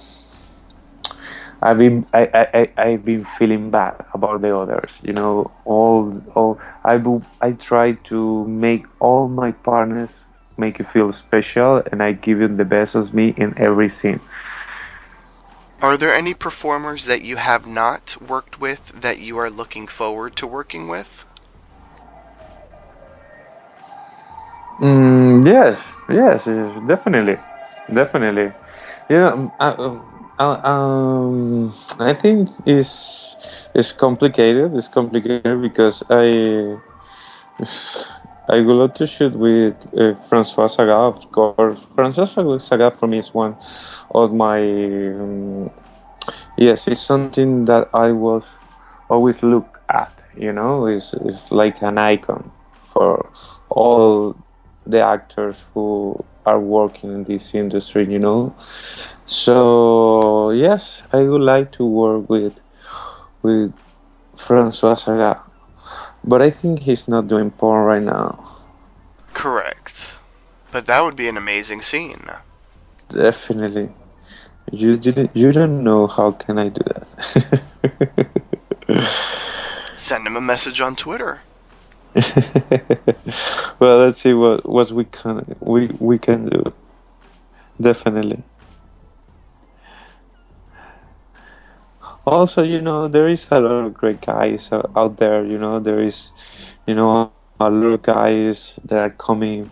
[1.63, 4.93] I've been I, I, I I've been feeling bad about the others.
[5.03, 10.21] You know, all all I do I try to make all my partners
[10.57, 14.21] make you feel special, and I give them the best of me in every scene.
[15.83, 20.37] Are there any performers that you have not worked with that you are looking forward
[20.37, 21.25] to working with?
[24.79, 27.37] Mm, yes, yes, yes, definitely,
[27.93, 28.53] definitely.
[29.09, 29.69] You know, I,
[30.41, 33.37] uh, um, I think it's
[33.75, 34.75] it's complicated.
[34.75, 36.79] It's complicated because I
[38.49, 41.81] I would love to shoot with uh, Francois Sagat, of course.
[41.81, 43.57] Francois Sagat for me is one
[44.15, 45.71] of my um,
[46.57, 48.59] yes, it's something that I was
[49.09, 50.23] always look at.
[50.37, 53.31] You know, it's it's like an icon for
[53.71, 54.37] all
[54.87, 58.05] the actors who are working in this industry.
[58.11, 58.55] You know,
[59.27, 62.55] so yes, I would like to work with
[63.43, 63.73] with
[64.37, 65.39] Francois Sagat,
[66.25, 68.29] but I think he's not doing porn right now.
[69.35, 70.15] Correct.
[70.73, 72.31] But that would be an amazing scene.
[73.09, 73.89] Definitely,
[74.71, 75.31] you didn't.
[75.35, 77.07] You don't know how can I do that.
[79.97, 81.43] Send him a message on Twitter.
[83.81, 86.73] well, let's see what what we can we we can do.
[87.81, 88.43] Definitely.
[92.27, 96.01] also you know there is a lot of great guys out there you know there
[96.03, 96.33] is
[96.87, 98.37] you know a lot of guys
[98.85, 99.71] that are coming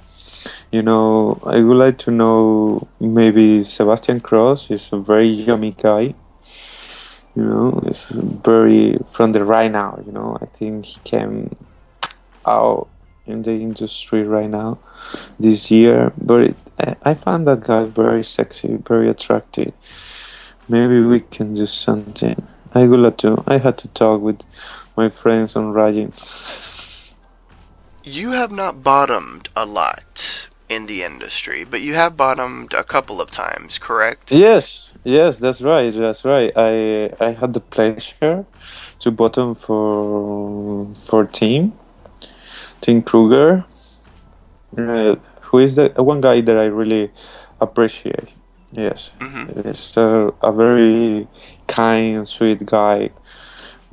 [0.70, 6.14] you know i would like to know maybe Sebastian Kross is a very yummy guy
[7.34, 11.54] you know it's very from the right now you know i think he came
[12.48, 12.88] out
[13.26, 14.78] in the industry right now
[15.38, 16.56] this year but it,
[17.04, 19.72] I- found that guy very sexy very attractive
[20.68, 22.40] maybe we can do something.
[22.74, 23.42] I would like to.
[23.46, 24.40] I had to talk with
[24.96, 26.12] my friends on Ryan.
[28.04, 33.20] You have not bottomed a lot in the industry, but you have bottomed a couple
[33.20, 34.32] of times, correct?
[34.32, 35.90] Yes, yes, that's right.
[35.94, 36.52] That's right.
[36.56, 38.44] I I had the pleasure
[39.00, 41.72] to bottom for for Tim
[42.80, 43.64] Tim Kruger,
[44.76, 47.10] uh, who is the one guy that I really
[47.60, 48.28] appreciate.
[48.72, 51.26] Yes, hmm He's a, a very
[51.66, 53.10] kind, sweet guy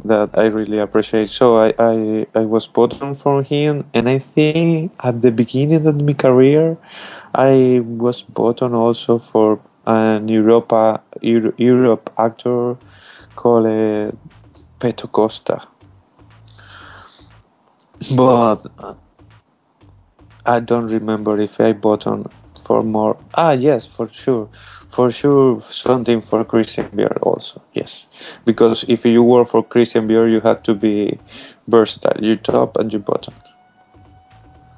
[0.03, 1.29] that I really appreciate.
[1.29, 6.01] So I, I, I was bottom from him, and I think at the beginning of
[6.03, 6.77] my career,
[7.33, 12.75] I was bottom also for an Europa Euro, Europe actor
[13.35, 14.11] called uh,
[14.79, 15.61] Peto Costa.
[18.15, 18.93] But uh,
[20.45, 22.25] I don't remember if I bought on
[22.65, 23.17] for more.
[23.35, 24.49] Ah, yes, for sure.
[24.89, 27.61] For sure, something for Kristen Bjorn also.
[27.73, 28.07] Yes,
[28.45, 31.19] because if you were for Kristen Bjorn, you had to be
[31.67, 32.23] versatile.
[32.23, 33.33] You top and you bottom.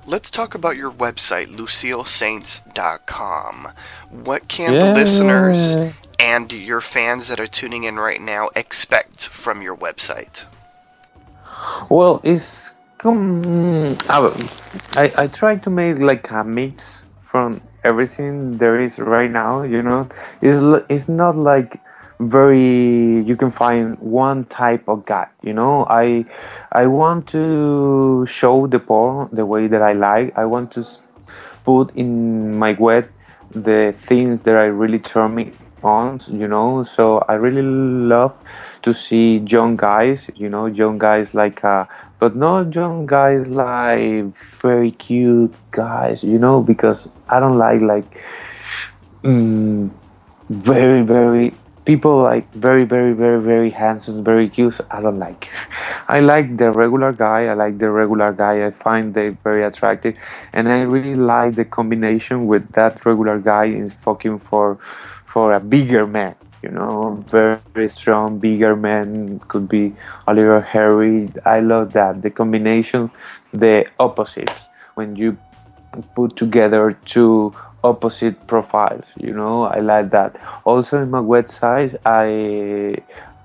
[0.08, 3.68] Let's talk about your website, LucioSaints.com.
[4.10, 4.80] What can Yeah.
[4.80, 5.76] the listeners
[6.18, 10.46] and your fans that are tuning in right now expect from your website?
[11.90, 13.98] Well, it's come.
[14.10, 14.18] I,
[14.96, 19.64] I I try to make like a mix from everything there is right now.
[19.64, 20.10] You know,
[20.42, 20.58] it's
[20.90, 21.80] it's not like
[22.20, 25.28] very you can find one type of guy.
[25.44, 26.26] You know, I
[26.72, 30.38] I want to show the porn the way that I like.
[30.38, 30.86] I want to
[31.64, 33.10] put in my web
[33.52, 35.52] the things that I really turn me
[35.84, 36.84] on, you know.
[36.84, 38.36] So I really love
[38.84, 41.86] to see young guys, you know, young guys like, uh,
[42.20, 44.26] but not young guys like
[44.62, 48.06] very cute guys, you know, because I don't like like
[49.24, 49.90] mm,
[50.50, 51.54] very very
[51.86, 55.48] people like very very very very handsome very cute i don't like.
[56.10, 60.16] I like the regular guy i like the regular guy i find they very attractive
[60.54, 64.78] and i really like the combination with that regular guy is fucking for
[65.26, 69.72] for a bigger man you know very, strong bigger man could be
[70.06, 73.10] a little hairy i love that the combination
[73.54, 75.38] the opposites when you
[76.16, 77.54] put together two
[77.84, 80.36] opposite profiles you know i like that
[80.66, 82.96] also in my website i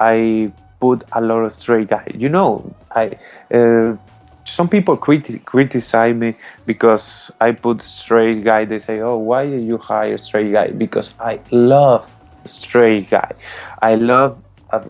[0.01, 0.51] i
[0.81, 2.11] put a lot of straight guys.
[2.15, 3.17] You know, I
[3.53, 3.97] uh,
[4.45, 6.35] some people criti- criticize me
[6.67, 8.65] because I put straight guy.
[8.65, 12.07] They say, "Oh, why you hire straight guy?" Because I love
[12.47, 13.33] straight guy.
[13.81, 14.83] I love a,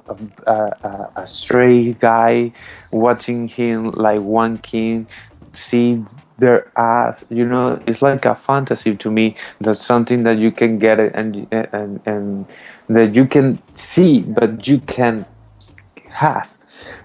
[0.46, 2.52] a, a, a straight guy
[2.92, 5.06] watching him like one king
[5.54, 6.02] see
[6.38, 10.78] their ass you know it's like a fantasy to me that's something that you can
[10.78, 12.46] get and and and
[12.88, 15.24] that you can see but you can
[16.08, 16.48] have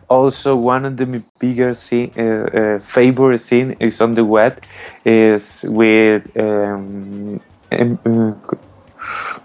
[0.09, 2.21] also one of the biggest scene, uh,
[2.57, 4.61] uh, favorite scene is on the web
[5.05, 7.39] is with um,
[7.71, 8.39] um,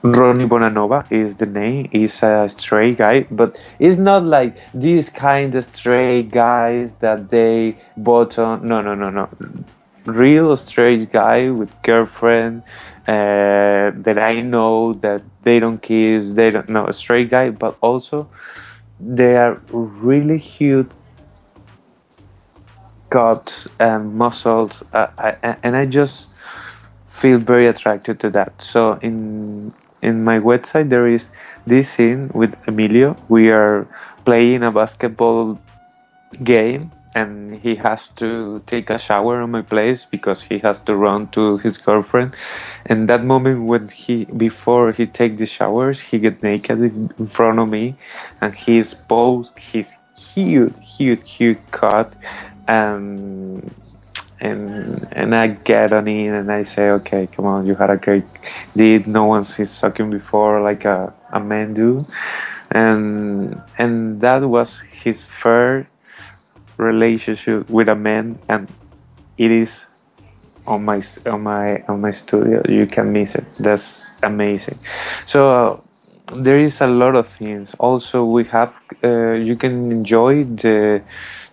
[0.03, 1.89] Ronnie Bonanova is the name.
[1.93, 7.77] He's a straight guy, but it's not like these kind of straight guys that they
[7.97, 8.67] bought on.
[8.67, 9.29] No, no, no, no.
[10.05, 12.63] Real straight guy with girlfriend
[13.07, 16.33] uh, that I know that they don't kiss.
[16.33, 18.29] They don't know a straight guy, but also
[19.01, 20.89] they are really huge
[23.11, 26.29] guts and muscles, uh, I, and I just
[27.23, 28.53] feel very attracted to that.
[28.61, 31.31] So in in my website there is
[31.67, 33.17] this scene with Emilio.
[33.29, 33.87] We are
[34.25, 35.59] playing a basketball
[36.43, 40.97] game and he has to take a shower on my place because he has to
[40.97, 42.35] run to his girlfriend
[42.87, 47.59] and that moment when he before he take the showers he get naked in front
[47.59, 47.95] of me
[48.41, 52.15] and he exposed his huge huge huge cut
[52.67, 53.71] and
[54.43, 57.97] and and I get on it and I say, okay, come on, you had a
[57.97, 58.25] great
[58.77, 59.07] deed.
[59.07, 62.05] No one sees sucking before like a, a man do,
[62.71, 65.89] and and that was his first
[66.77, 68.69] relationship with a man, and
[69.39, 69.85] it is
[70.67, 72.63] on my on my on my studio.
[72.69, 73.47] You can miss it.
[73.59, 74.79] That's amazing.
[75.27, 75.51] So.
[75.51, 75.81] Uh,
[76.35, 77.75] there is a lot of things.
[77.79, 81.03] Also, we have uh, you can enjoy the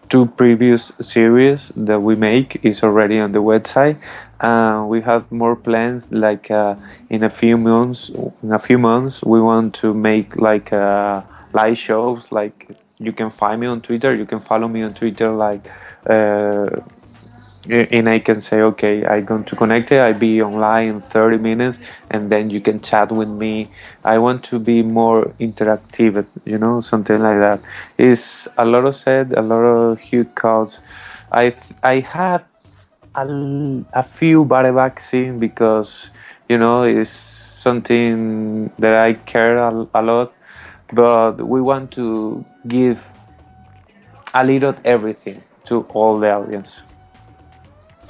[0.10, 3.98] two previous series that we make is already on the website.
[4.40, 6.12] Uh, we have more plans.
[6.12, 6.76] Like uh,
[7.10, 11.22] in a few months, in a few months, we want to make like uh,
[11.54, 12.32] live shows.
[12.32, 14.16] Like you can find me on Twitter.
[14.16, 15.32] You can follow me on Twitter.
[15.32, 15.70] Like
[16.08, 16.70] uh,
[17.72, 20.00] and I can say, okay, I'm going to connect it.
[20.00, 21.78] I'll be online in 30 minutes,
[22.10, 23.70] and then you can chat with me.
[24.04, 27.62] I want to be more interactive, you know, something like that.
[27.98, 30.80] It's a lot of said, a lot of huge calls.
[31.32, 32.44] I I had
[33.16, 33.26] a,
[33.94, 36.10] a few bareback vaccine because
[36.48, 40.34] you know it's something that I care a, a lot,
[40.94, 43.06] but we want to give
[44.34, 46.82] a little everything to all the audience.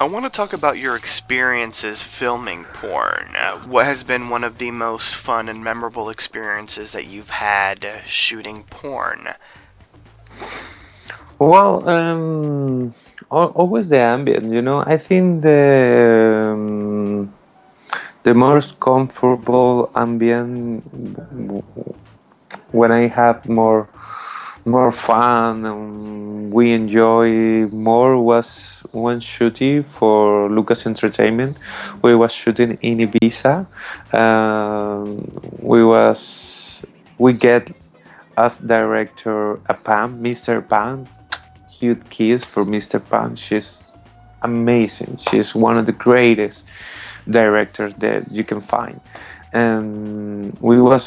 [0.00, 3.34] I want to talk about your experiences filming porn.
[3.36, 7.84] Uh, what has been one of the most fun and memorable experiences that you've had
[7.84, 9.28] uh, shooting porn?
[11.38, 12.94] Well, um,
[13.28, 14.50] always the ambient.
[14.50, 17.34] You know, I think the um,
[18.22, 20.82] the most comfortable ambient
[22.72, 23.86] when I have more
[24.70, 31.56] more fun and we enjoy more was one shooting for Lucas Entertainment.
[32.02, 33.66] We was shooting in Ibiza.
[34.14, 36.84] Um, we was
[37.18, 37.70] we get
[38.36, 40.66] as director a Pam, Mr.
[40.66, 41.06] Pam.
[41.68, 43.02] Huge kiss for Mr.
[43.10, 43.36] Pam.
[43.36, 43.92] She's
[44.42, 45.18] amazing.
[45.30, 46.64] She's one of the greatest
[47.28, 49.00] directors that you can find.
[49.52, 51.04] And we was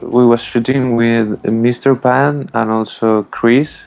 [0.00, 2.00] we was shooting with Mr.
[2.00, 3.82] Pam and also Chris,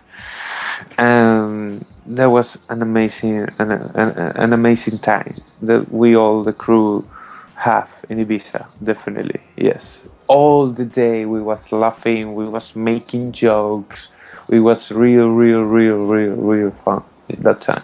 [0.98, 7.08] and that was an amazing an, an, an amazing time that we all the crew
[7.56, 8.66] have in Ibiza.
[8.84, 10.08] Definitely, yes.
[10.28, 14.10] All the day we was laughing, we was making jokes.
[14.48, 17.84] We was real, real, real, real, real fun at that time.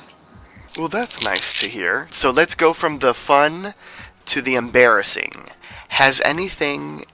[0.78, 2.08] Well, that's nice to hear.
[2.12, 3.74] So let's go from the fun
[4.26, 5.50] to the embarrassing.
[5.90, 7.06] Has anything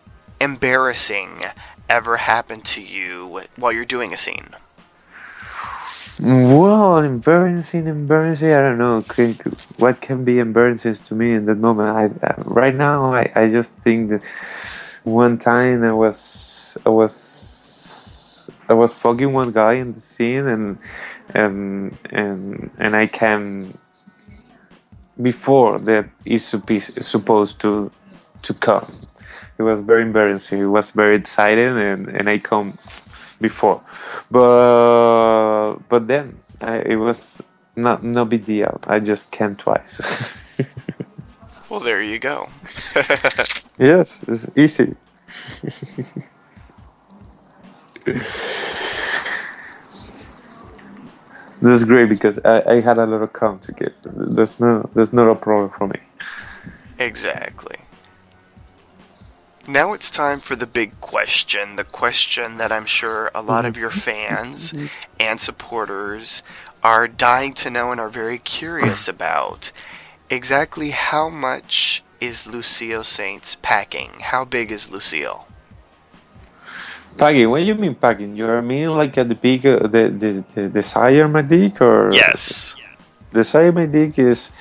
[0.42, 1.44] embarrassing
[1.88, 4.50] ever happened to you while you're doing a scene?
[6.20, 8.52] Well, embarrassing, embarrassing.
[8.52, 9.04] I don't know.
[9.78, 11.90] What can be embarrassing to me in that moment?
[11.90, 14.24] I, uh, right now, I, I just think that
[15.04, 20.78] one time I was I was I was fucking one guy in the scene, and
[21.34, 23.78] and and and I can
[25.22, 27.92] before that is supposed to
[28.44, 28.92] to come.
[29.62, 30.60] It was very embarrassing.
[30.60, 32.78] It was very exciting, and and I come
[33.40, 33.80] before,
[34.32, 37.44] but but then I, it was
[37.76, 38.80] not no big deal.
[38.88, 40.02] I just came twice.
[41.70, 42.50] Well, there you go.
[43.80, 44.94] yes, it's easy.
[51.62, 53.94] That's great because I, I had a lot of cum to get.
[54.04, 56.00] That's no that's not a problem for me.
[57.00, 57.78] Exactly.
[59.68, 61.76] Now it's time for the big question.
[61.76, 64.74] The question that I'm sure a lot of your fans
[65.20, 66.42] and supporters
[66.84, 69.72] are dying to know and are very curious about.
[70.30, 74.12] Exactly how much is Lucio Saints packing?
[74.22, 75.46] How big is Lucio?
[77.18, 77.50] Packing?
[77.50, 78.36] What do you mean packing?
[78.36, 82.10] You are mean like at the big uh, the, the the the my dick or
[82.12, 82.76] Yes.
[83.32, 84.52] The my dick is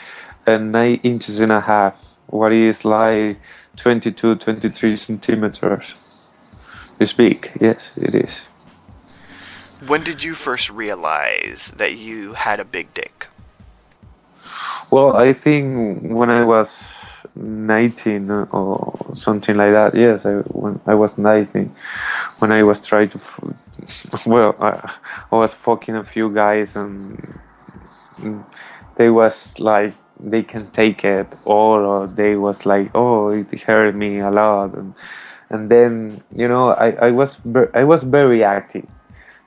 [0.46, 1.96] uh, nine inches and a half.
[2.26, 3.38] What is like
[3.80, 5.94] 22, 23 centimeters.
[6.98, 7.50] It's big.
[7.60, 8.44] Yes, it is.
[9.86, 13.28] When did you first realize that you had a big dick?
[14.90, 17.00] Well, I think when I was
[17.34, 19.94] 19 or something like that.
[19.94, 21.74] Yes, I, when I was 19,
[22.38, 24.92] when I was trying to, f- well, I,
[25.30, 27.38] I was fucking a few guys and
[28.96, 33.94] they was like they can take it all, or they was like, oh, it hurt
[33.94, 34.94] me a lot, and
[35.50, 37.40] and then you know I, I was
[37.74, 38.86] I was very active,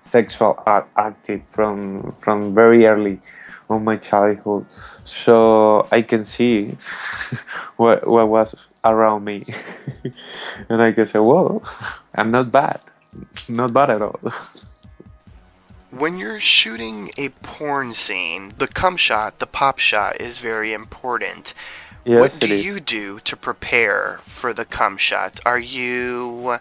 [0.01, 0.61] sexual
[0.97, 3.21] active from from very early
[3.69, 4.65] on my childhood,
[5.03, 6.77] so I can see
[7.77, 9.45] what what was around me,
[10.69, 11.61] and I can say, whoa,
[12.15, 12.81] I'm not bad,
[13.47, 14.19] not bad at all.
[15.97, 21.53] When you're shooting a porn scene, the cum shot, the pop shot is very important.
[22.03, 22.65] Yes, what do is.
[22.65, 25.39] you do to prepare for the cum shot?
[25.45, 26.57] Are you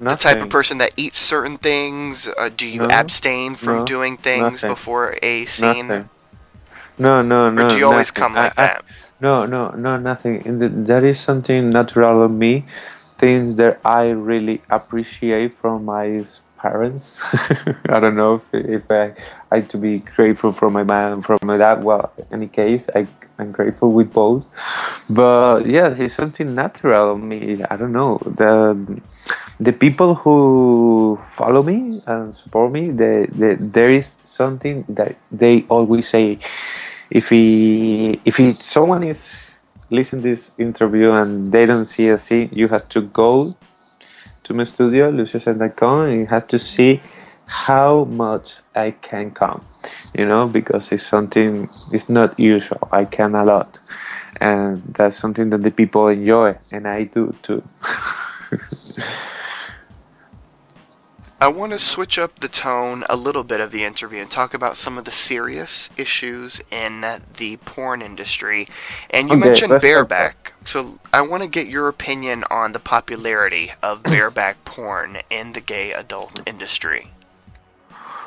[0.00, 2.28] the type of person that eats certain things?
[2.36, 4.70] Uh, do you No, abstain from no, doing things nothing.
[4.70, 5.88] before a scene?
[5.88, 6.08] Nothing.
[6.98, 7.66] No, no, no.
[7.66, 8.84] Or do you always come like I- I- that?
[9.20, 10.84] No, no, no, nothing.
[10.86, 12.64] That is something natural of me.
[13.18, 16.22] Things that I really appreciate from my
[16.66, 17.22] parents.
[17.94, 19.14] I don't know if, if I
[19.54, 21.84] I to be grateful for my mom and from my dad.
[21.84, 22.88] Well, in any case,
[23.38, 24.44] I'm grateful with both.
[25.08, 27.62] But yeah, it's something natural of me.
[27.70, 28.52] I don't know the
[29.60, 32.90] the people who follow me and support me.
[32.90, 36.38] The, the there is something that they always say
[37.10, 39.20] if he if he, someone is
[39.90, 43.54] listening this interview and they don't see a scene, you have to go
[44.46, 47.02] to my studio, LucioSaints.com, and you have to see
[47.46, 49.64] how much I can come,
[50.14, 52.88] you know, because it's something it's not usual.
[52.92, 53.78] I can a lot,
[54.40, 57.62] and that's something that the people enjoy, and I do too.
[61.38, 64.54] I want to switch up the tone a little bit of the interview and talk
[64.54, 67.04] about some of the serious issues in
[67.36, 68.68] the porn industry.
[69.10, 70.45] And you Okay, mentioned bareback.
[70.66, 75.60] So I want to get your opinion on the popularity of bareback porn in the
[75.60, 77.12] gay adult industry.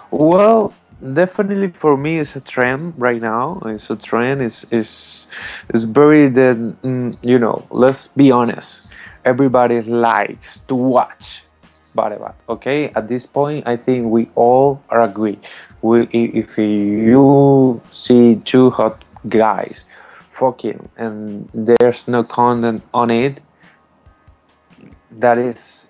[0.10, 0.74] Well,
[1.14, 3.62] definitely for me, it's a trend right now.
[3.66, 4.42] It's a trend.
[4.42, 5.28] It's is
[5.74, 7.68] is very that mm, you know.
[7.72, 8.88] Let's be honest.
[9.26, 11.44] Everybody likes to watch
[11.94, 12.36] Bareback.
[12.48, 15.38] Okay, at this point, I think we all are agree.
[15.82, 19.84] We, if you see two hot guys
[20.40, 23.42] fucking and there's no content on it,
[25.12, 25.88] that is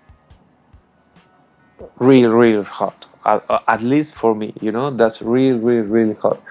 [1.99, 3.05] real, real hot.
[3.25, 6.41] At, at least for me, you know, that's real, real, really hot.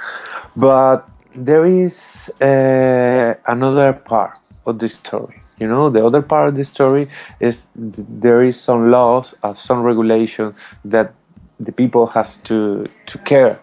[0.57, 5.43] But there is uh, another part of the story.
[5.59, 9.55] You know, the other part of the story is th- there is some laws, uh,
[9.55, 11.15] some regulation that
[11.59, 13.59] the people has to to care.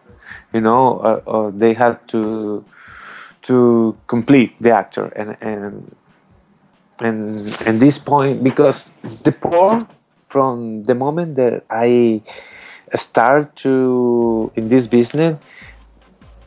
[0.54, 2.66] You know, uh, uh, they have to
[3.46, 5.96] to complete the actor and and
[7.00, 8.90] and and this point because
[9.24, 9.88] the porn
[10.24, 12.22] from the moment that I
[12.96, 15.38] start to in this business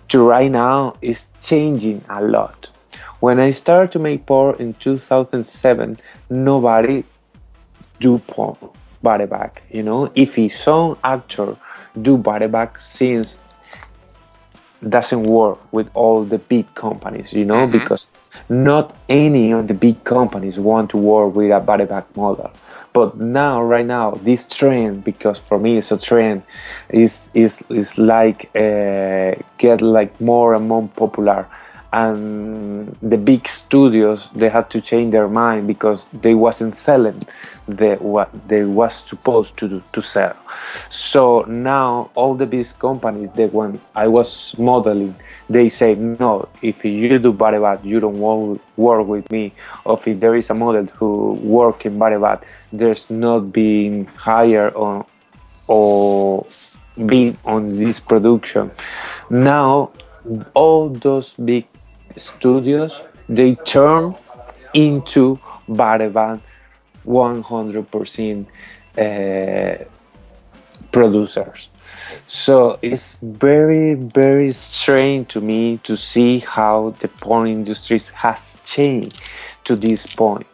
[0.09, 2.69] to right now is changing a lot.
[3.21, 5.99] When I started to make porn in 2007,
[6.31, 7.05] nobody
[8.01, 8.57] do porn
[9.03, 9.63] bareback.
[9.71, 11.57] You know, if it's some actor
[12.03, 13.39] do bareback since
[14.87, 17.73] doesn't work with all the big companies, you know, Mhm.
[17.73, 18.11] because
[18.49, 22.51] not any of the big companies want to work with a bareback model.
[22.93, 26.43] But now, right now, this trend, because for me it's a trend,
[26.91, 31.47] is is is like uh, get like more and more popular,
[31.93, 37.21] and the big studios they had to change their mind because they wasn't selling
[37.67, 40.37] the what they was supposed to do, to sell.
[40.91, 45.15] So now all the big companies that when I was modeling,
[45.49, 46.49] they say no.
[46.63, 49.53] If you do bareback, you don't want work with me.
[49.85, 55.05] Or if there is a model who work in bareback, there's not being hired on
[55.67, 56.47] or
[57.07, 58.71] being on this production.
[59.31, 59.93] Now,
[60.55, 61.67] all those big
[62.17, 64.15] studios they turn
[64.75, 66.41] into Bareback
[67.07, 68.47] 100%
[68.97, 69.85] uh,
[70.93, 71.69] producers.
[72.27, 79.23] So it's very, very strange to me to see how the porn industry has changed
[79.65, 80.47] to this point.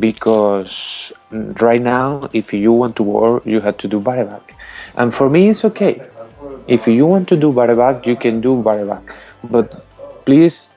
[0.00, 1.12] Because
[1.60, 4.54] right now, if you want to work, you have to do bareback.
[4.96, 6.02] And for me, it's okay.
[6.66, 9.14] If you want to do bareback, you can do bareback.
[9.44, 9.84] But
[10.24, 10.70] please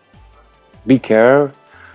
[0.85, 1.53] be care,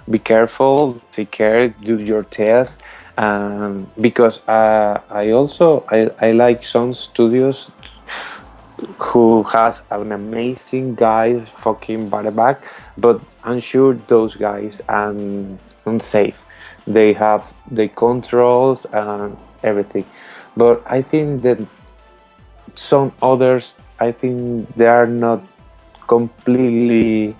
[0.09, 2.82] be careful, take care, do your test.
[3.18, 7.70] Um, because uh, I also I, I like some studios
[8.99, 12.62] who has an amazing guy fucking bareback,
[12.97, 15.14] but I'm sure those guys are
[15.84, 16.36] unsafe.
[16.86, 20.07] They have the controls and everything,
[20.57, 21.59] but I think that
[22.72, 25.40] some others, I think they are not
[26.09, 27.36] completely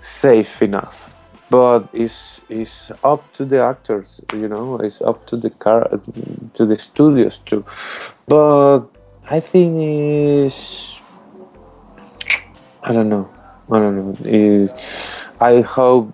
[0.00, 1.14] safe enough.
[1.50, 4.76] But it's it's up to the actors, you know.
[4.76, 5.88] It's up to the car,
[6.54, 7.64] to the studios too.
[8.26, 8.80] But
[9.30, 11.00] I think is
[12.82, 13.30] I don't know.
[13.70, 14.16] I don't know.
[14.24, 14.72] Is
[15.40, 16.12] I hope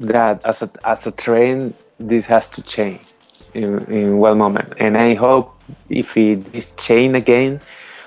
[0.00, 3.02] that as a as a trend this has to change
[3.54, 5.54] in in one moment, and I hope
[5.88, 7.60] if it is change again,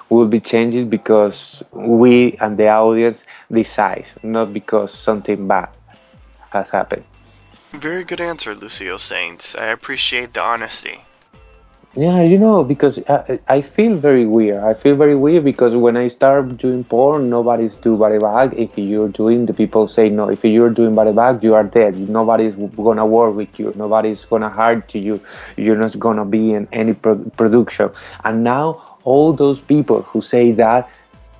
[0.09, 5.69] will be changed because we and the audience decide, not because something bad
[6.51, 7.03] has happened.
[7.73, 9.55] Very good answer, Lucio Saints.
[9.55, 11.03] I appreciate the honesty.
[11.95, 14.63] Yeah, you know, because I, I feel very weird.
[14.63, 18.53] I feel very weird because when I start doing porn, nobody's do bareback.
[18.53, 20.29] If you're doing, the people say no.
[20.29, 21.97] If you're doing bareback, you are dead.
[21.97, 23.73] Nobody's gonna work with you.
[23.75, 25.19] Nobody's gonna hire to you.
[25.55, 27.89] You're not gonna be in any pro- production.
[28.23, 30.89] And now all those people who say that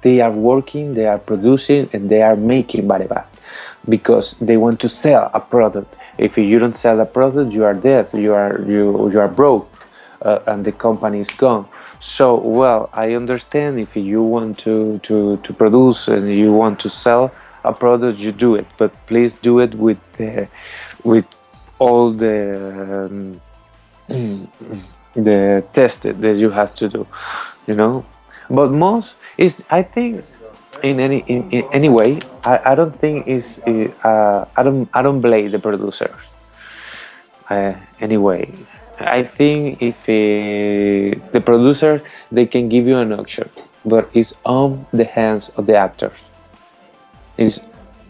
[0.01, 3.27] they are working, they are producing, and they are making bareback
[3.95, 5.93] because they want to sell a product.
[6.17, 8.05] If you don't sell a product, you are dead.
[8.13, 9.67] You are you you are broke
[10.21, 11.65] uh, and the company is gone.
[11.99, 16.89] So, well, I understand if you want to, to, to produce and you want to
[16.89, 17.31] sell
[17.63, 20.47] a product, you do it, but please do it with the,
[21.03, 21.25] with
[21.79, 23.41] all the um,
[25.17, 27.07] the test that you have to do,
[27.67, 28.05] you know.
[28.49, 30.23] But most is, I think,
[30.83, 35.01] in any in, in any way, I, I don't think is uh, I don't I
[35.01, 36.15] don't blame the producers.
[37.49, 38.53] Uh, anyway,
[38.99, 42.01] I think if uh, the producer
[42.31, 43.49] they can give you an option,
[43.85, 46.17] but it's on the hands of the actors.
[47.37, 47.59] It's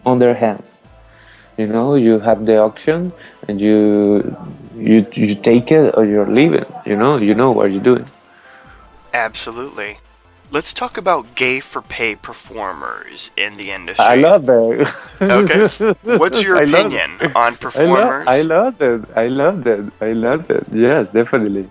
[0.06, 0.78] on their hands.
[1.56, 3.12] You know, you have the option
[3.48, 4.36] and you
[4.76, 6.66] you you take it or you're leaving.
[6.86, 8.06] You know, you know what you're doing.
[9.18, 9.98] Absolutely.
[10.50, 14.04] Let's talk about gay for pay performers in the industry.
[14.04, 14.94] I love that.
[15.20, 16.16] Okay.
[16.16, 17.34] What's your I opinion it.
[17.34, 18.28] on I love, performers?
[18.28, 19.06] I love that.
[19.16, 19.92] I love that.
[20.00, 20.64] I love that.
[20.72, 21.68] Yes, definitely,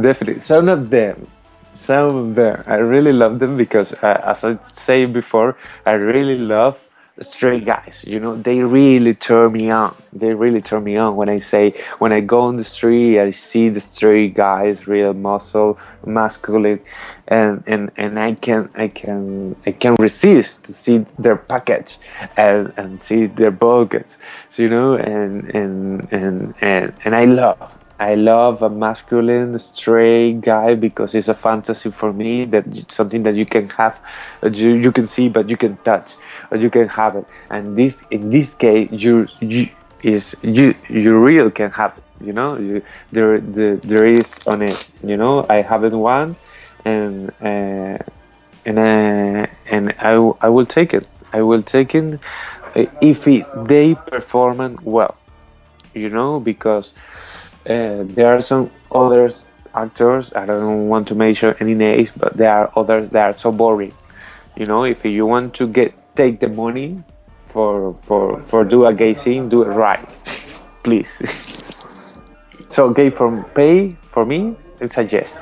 [0.00, 0.40] definitely.
[0.40, 1.26] Some of them,
[1.72, 6.38] some of them, I really love them because, uh, as I said before, I really
[6.38, 6.76] love
[7.22, 8.04] straight guys.
[8.06, 9.94] You know, they really turn me on.
[10.12, 13.30] They really turn me on when I say when I go on the street, I
[13.30, 16.80] see the straight guys, real muscle, masculine,
[17.28, 21.98] and and and I can I can I can resist to see their package
[22.36, 24.18] and and see their buckets.
[24.50, 27.74] So, you know, and and and and and I love.
[27.98, 33.22] I love a masculine straight guy because it's a fantasy for me that it's something
[33.24, 34.00] that you can have,
[34.42, 36.12] you, you can see but you can touch,
[36.50, 37.26] or you can have it.
[37.50, 39.68] And this in this case, you you
[40.02, 42.04] is you you real can have it.
[42.20, 42.82] You know, you,
[43.12, 44.80] there the, there is on it.
[45.02, 46.36] You know, I haven't one,
[46.84, 47.98] and uh,
[48.64, 51.06] and uh, and I I will take it.
[51.32, 52.20] I will take it
[52.76, 55.16] uh, if it, they perform well.
[55.94, 56.92] You know, because
[57.66, 59.30] uh, there are some other
[59.74, 60.32] actors.
[60.34, 63.94] I don't want to mention any names, but there are others that are so boring.
[64.56, 67.02] You know, if you want to get take the money
[67.44, 70.08] for for for do a gay scene, do it right,
[70.82, 71.22] please.
[72.68, 75.40] so gay from pay for me, it's a yes.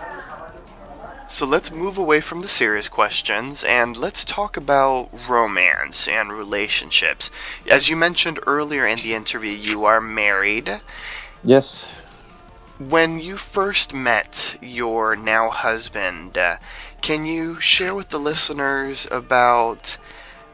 [1.29, 7.33] So let's move away from the serious questions and let's talk about romance and relationships.
[7.69, 10.81] As you mentioned earlier in the interview, you are married.
[11.43, 12.01] Yes.
[12.79, 16.57] When you first met your now husband, uh,
[17.01, 19.97] can you share with the listeners about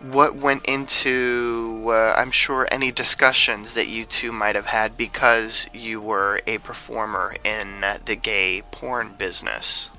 [0.01, 5.67] what went into, uh, I'm sure, any discussions that you two might have had because
[5.73, 9.91] you were a performer in uh, the gay porn business?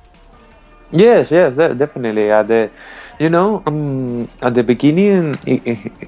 [0.91, 2.31] Yes, yes, de- definitely.
[2.31, 2.69] At the,
[3.19, 5.61] you know, um, at the beginning, it,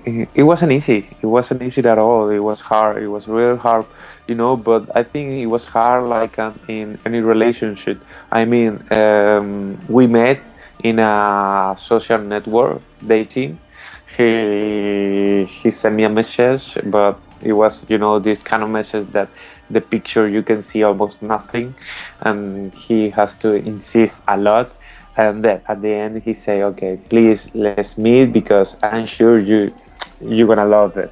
[0.05, 1.09] it, it wasn't easy.
[1.21, 2.29] It wasn't easy at all.
[2.29, 3.01] It was hard.
[3.01, 3.85] It was real hard,
[4.27, 4.55] you know.
[4.55, 7.99] But I think it was hard, like um, in any relationship.
[8.31, 10.39] I mean, um, we met
[10.83, 13.59] in a social network dating.
[14.17, 19.07] He he sent me a message, but it was, you know, this kind of message
[19.11, 19.29] that
[19.69, 21.73] the picture you can see almost nothing
[22.21, 24.71] and he has to insist a lot
[25.17, 29.73] and then at the end he say okay please let's meet because i'm sure you
[30.21, 31.11] you're gonna love it.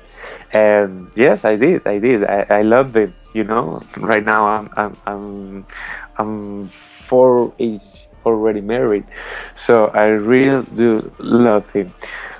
[0.51, 2.23] And yes i did i did.
[2.23, 3.81] I, I loved it you know?
[3.97, 5.67] Right now i'm i'm i'm,
[6.17, 9.03] I'm four age already married
[9.55, 11.93] so i really do love him.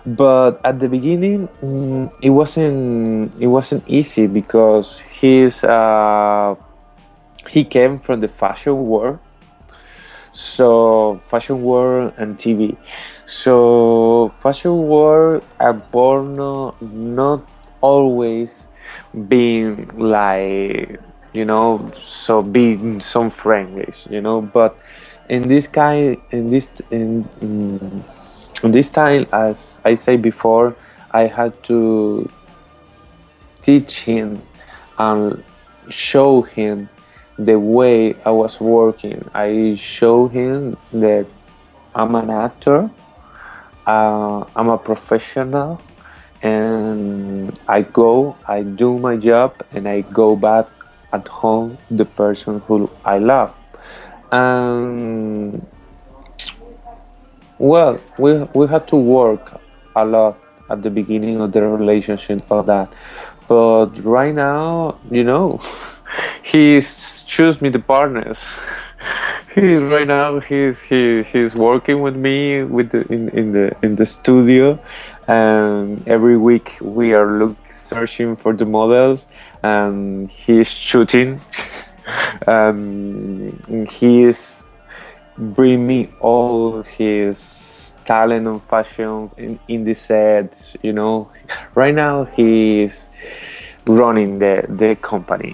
[0.06, 6.56] But at the beginning mm, it wasn't it wasn't easy because he's uh,
[7.50, 9.20] he came from the fashion world.
[10.32, 12.76] So fashion world and tv
[13.26, 17.42] so fashion world and porno not
[17.82, 18.64] always
[19.28, 21.00] being like
[21.34, 24.78] you know so being some friendlies you know but
[25.30, 30.76] in this kind in this in, in this time as i said before
[31.12, 32.30] i had to
[33.62, 34.42] teach him
[35.00, 35.44] and
[35.90, 36.90] show him
[37.40, 39.28] the way i was working.
[39.34, 41.26] I show him that
[41.96, 42.90] i'm an actor
[43.88, 45.82] uh, i'm a professional
[46.42, 50.68] and i go i do my job and i go back
[51.14, 53.54] at home the person who i love
[54.32, 55.66] and
[57.60, 59.62] well, we we had to work
[59.96, 62.94] a lot at the beginning of the relationship of that,
[63.48, 65.60] but right now, you know,
[66.44, 68.40] he's choose me the partners.
[69.54, 73.96] He's right now he's he he's working with me with the, in in the in
[73.96, 74.80] the studio,
[75.28, 79.28] and every week we are look searching for the models,
[79.62, 81.40] and he's shooting,
[82.48, 84.64] and he is
[85.38, 91.30] bring me all his talent and fashion in, in the set you know.
[91.76, 93.10] Right now he's
[93.88, 95.54] running the the company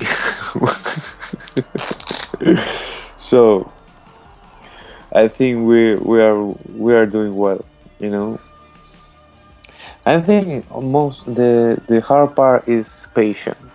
[3.29, 3.71] so
[5.13, 6.43] i think we we are
[6.85, 7.63] we are doing well
[7.99, 8.39] you know?
[10.05, 13.71] I think most the the hard part is patience.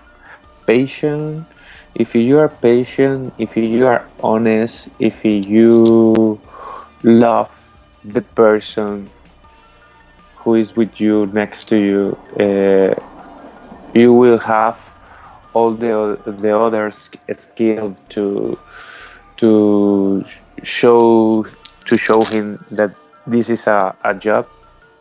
[0.67, 1.47] Patient
[1.95, 6.41] if you are patient if you are honest if you
[7.03, 7.51] love
[8.05, 9.11] the person
[10.37, 12.95] who is with you next to you uh,
[13.95, 14.79] you will have
[15.55, 18.59] all the the other sk- skill to
[19.39, 20.25] to
[20.63, 21.45] show
[21.87, 22.95] to show him that
[23.27, 24.47] this is a, a job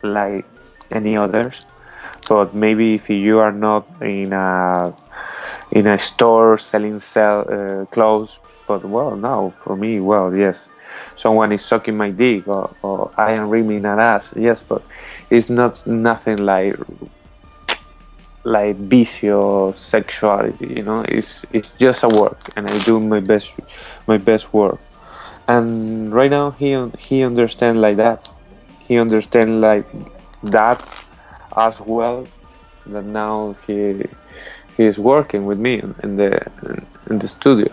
[0.02, 0.46] like
[0.90, 1.66] any others.
[2.28, 4.92] But maybe if you are not in a
[5.72, 10.68] in a store selling sell uh, clothes but well no for me well yes.
[11.16, 14.82] Someone is sucking my dick or, or i am rimming an ass yes but
[15.30, 16.76] it's not nothing like
[18.44, 23.54] like vicio sexuality you know it's it's just a work and i do my best
[24.06, 24.80] my best work
[25.48, 26.68] and right now he
[26.98, 28.20] he understand like that
[28.86, 29.86] he understand like
[30.42, 30.80] that
[31.56, 32.26] as well
[32.86, 34.02] that now he
[34.76, 36.30] he is working with me in, the
[37.10, 37.72] in the studio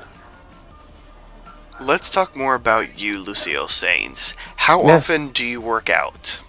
[1.80, 4.34] Let's talk more about you, Lucio Saints.
[4.58, 4.96] How Yeah.
[4.96, 6.42] often do you work out?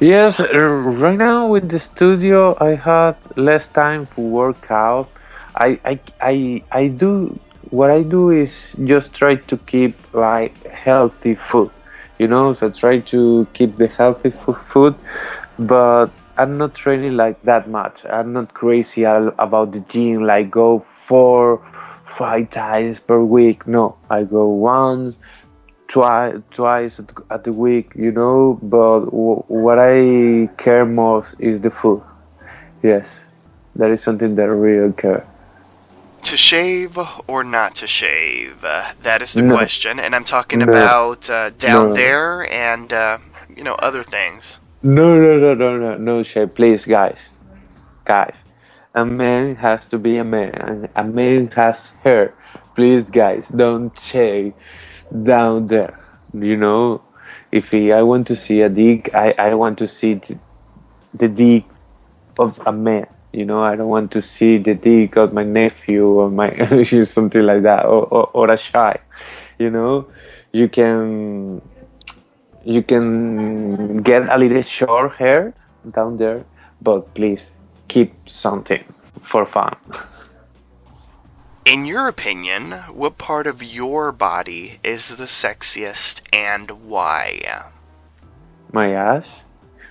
[0.00, 5.08] Yes, uh, right now with the studio, I had less time to work out.
[5.54, 7.38] I, I, I, I do
[7.70, 11.70] what I do is just try to keep like healthy food,
[12.18, 12.52] you know.
[12.52, 14.94] So try to keep the healthy food,
[15.58, 18.04] but I'm not training like that much.
[18.06, 21.62] I'm not crazy about the gym, like go four,
[22.04, 23.66] five times per week.
[23.66, 25.18] No, I go once,
[25.94, 31.60] twice twice at, at the week you know but w- what i care most is
[31.66, 32.02] the food
[32.82, 33.06] yes
[33.76, 35.22] that is something that i really care
[36.32, 36.96] To shave
[37.32, 38.64] or not to shave?
[38.64, 39.54] Uh, that is the No.
[39.58, 40.66] question, and I'm talking No.
[40.72, 41.94] about uh, down No.
[42.02, 42.30] there
[42.68, 43.18] and uh,
[43.56, 44.42] you know other things.
[44.82, 47.20] no no no no no no shit please guys
[48.12, 48.36] guys
[49.02, 52.24] a man has to be a man and a man has hair
[52.76, 54.52] please guys don't shave
[55.22, 55.98] down there
[56.32, 57.00] you know?
[57.52, 60.38] If he, i want to see a dick i, I want to see the,
[61.14, 61.64] the dick
[62.38, 63.62] of a man you know?
[63.62, 66.50] I don't want to see the dick of my nephew or my
[67.04, 68.98] something like that or, or, or a child
[69.58, 70.06] you know,
[70.52, 71.60] you can
[72.64, 75.54] you can get a little short hair
[75.90, 76.44] down there,
[76.80, 77.52] but please
[77.88, 78.84] keep something
[79.22, 79.76] for fun.
[81.64, 87.70] In your opinion, what part of your body is the sexiest and why?
[88.70, 89.40] My ass.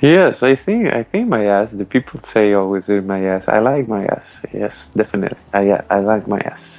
[0.00, 1.70] yes, I think I think my ass.
[1.70, 3.46] The people say always is my ass.
[3.46, 4.26] I like my ass.
[4.52, 5.38] Yes, definitely.
[5.52, 6.76] I I like my ass.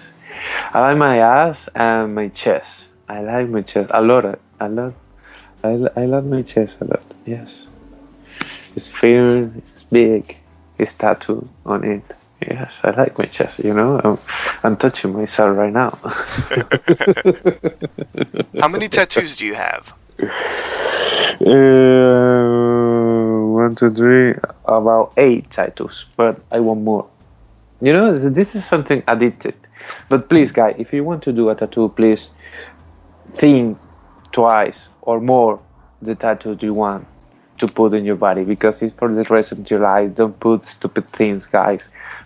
[0.74, 2.84] I like my ass and my chest.
[3.08, 4.40] I like my chest a lot.
[4.60, 4.94] I love.
[5.64, 7.06] I, I love my chest a lot.
[7.26, 7.68] Yes,
[8.76, 9.64] it's firm.
[9.74, 10.36] It's big.
[10.78, 12.04] It's tattoo on it.
[12.42, 13.60] Yes, I like my chest.
[13.60, 14.20] You know, I'm,
[14.64, 15.92] I'm touching myself right now.
[18.60, 19.94] How many tattoos do you have?
[21.42, 22.44] Uh,
[23.54, 27.08] one, two, three, about eight tattoos, but I want more.
[27.82, 29.56] You know, this is something addicted.
[30.10, 32.32] But please, guy, if you want to do a tattoo, please
[33.34, 33.78] think
[34.32, 35.60] twice or more
[36.02, 37.08] the tattoo you want
[37.58, 40.16] to put in your body because it's for the rest of your life.
[40.16, 41.84] Don't put stupid things, guys.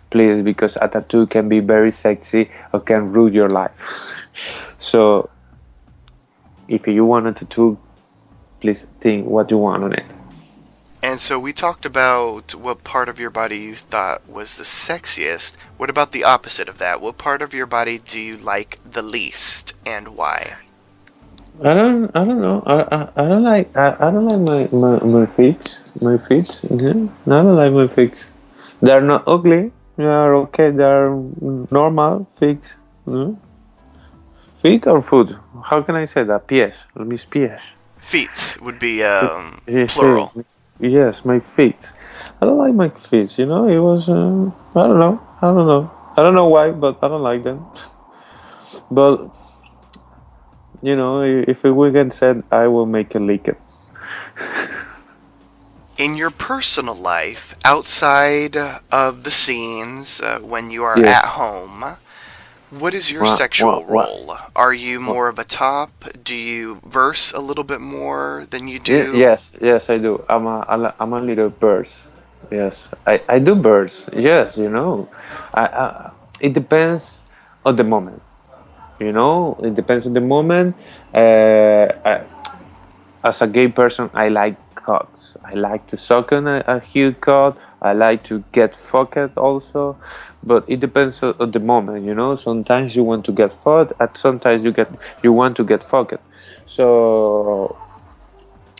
[0.09, 4.27] Please, because a tattoo can be very sexy or can ruin your life.
[4.77, 5.29] so,
[6.67, 7.77] if you want a tattoo,
[8.59, 10.05] please think what you want on it.
[11.01, 15.55] And so we talked about what part of your body you thought was the sexiest.
[15.77, 16.99] What about the opposite of that?
[16.99, 20.57] What part of your body do you like the least and why?
[21.61, 22.63] I don't, I don't know.
[22.65, 25.79] I, I, I don't like, I, I don't like my, my, my feet.
[26.01, 26.59] My feet.
[26.69, 26.91] Yeah.
[27.27, 28.27] I don't like my feet.
[28.81, 29.71] They're not ugly.
[29.97, 30.71] They are okay.
[30.71, 31.09] They are
[31.71, 32.75] normal feet.
[34.61, 35.37] Feet or food?
[35.63, 36.47] How can I say that?
[36.47, 36.75] Pies.
[36.95, 37.61] Mis pies.
[37.99, 40.31] Feet would be um, Yes, plural.
[40.35, 40.45] yes.
[40.81, 41.91] Yes, my feet.
[42.41, 43.37] I don't like my feet.
[43.37, 44.07] You know, it was.
[44.07, 45.19] Uh, I don't know.
[45.41, 45.91] I don't know.
[46.15, 47.65] I don't know why, but I don't like them.
[48.91, 49.29] But
[50.81, 53.57] you know, if a weekend said, I will make a it.
[55.97, 58.55] In your personal life, outside
[58.91, 61.17] of the scenes, uh, when you are Yeah.
[61.19, 61.97] at home,
[62.69, 64.07] what is your What- sexual what- what?
[64.07, 64.37] role?
[64.55, 65.91] Are you more of a top?
[66.23, 69.13] Do you verse a little bit more than you do?
[69.15, 70.23] Yes, yes, I do.
[70.29, 71.89] I'm a, I'm a- little bird.
[72.51, 74.09] Yes, I, I do birds.
[74.13, 75.09] Yes, you know,
[75.53, 76.09] I, I,
[76.39, 77.19] it depends
[77.65, 78.21] on the moment.
[78.99, 80.75] You know, it depends on the moment.
[81.13, 82.23] Uh, I,
[83.23, 85.37] as a gay person, I like cocks.
[85.43, 87.57] I like to suck on a, a huge cock.
[87.81, 89.97] I like to get fucked also,
[90.43, 92.05] but it depends on, the moment.
[92.05, 94.89] You know, sometimes you want to get fucked, and sometimes you get
[95.23, 96.21] you want to get fucked.
[96.65, 97.77] So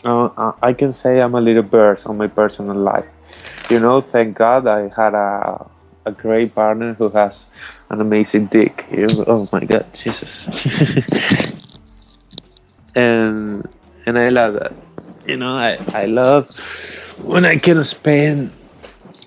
[0.04, 3.70] uh, uh, I can say I'm a little bird on my personal life.
[3.70, 5.66] You know, thank God I had a
[6.06, 7.46] a great partner who has
[7.90, 8.86] an amazing dick.
[8.90, 9.24] You know?
[9.26, 10.46] Oh my God, Jesus.
[12.94, 13.68] and
[14.06, 14.72] and I love that.
[15.26, 16.48] You know, I I love
[17.22, 18.52] when I can spend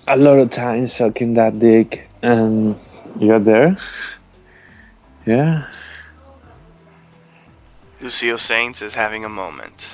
[0.08, 2.76] a lot of time sucking that dick, and
[3.18, 3.76] you're there.
[5.26, 5.70] Yeah.
[8.00, 9.88] Lucio Saints is having a moment.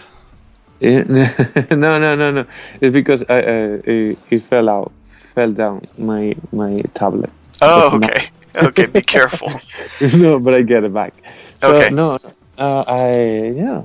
[0.81, 1.03] Yeah,
[1.71, 2.47] no, no, no, no.
[2.81, 4.93] It's because I, uh, it, it fell out,
[5.35, 7.31] fell down my my tablet.
[7.61, 8.31] Oh, okay.
[8.57, 9.53] Okay, be careful.
[10.19, 11.15] no, but I get it back.
[11.61, 11.95] So, Okay.
[11.95, 12.19] No,
[12.59, 13.85] uh, I yeah,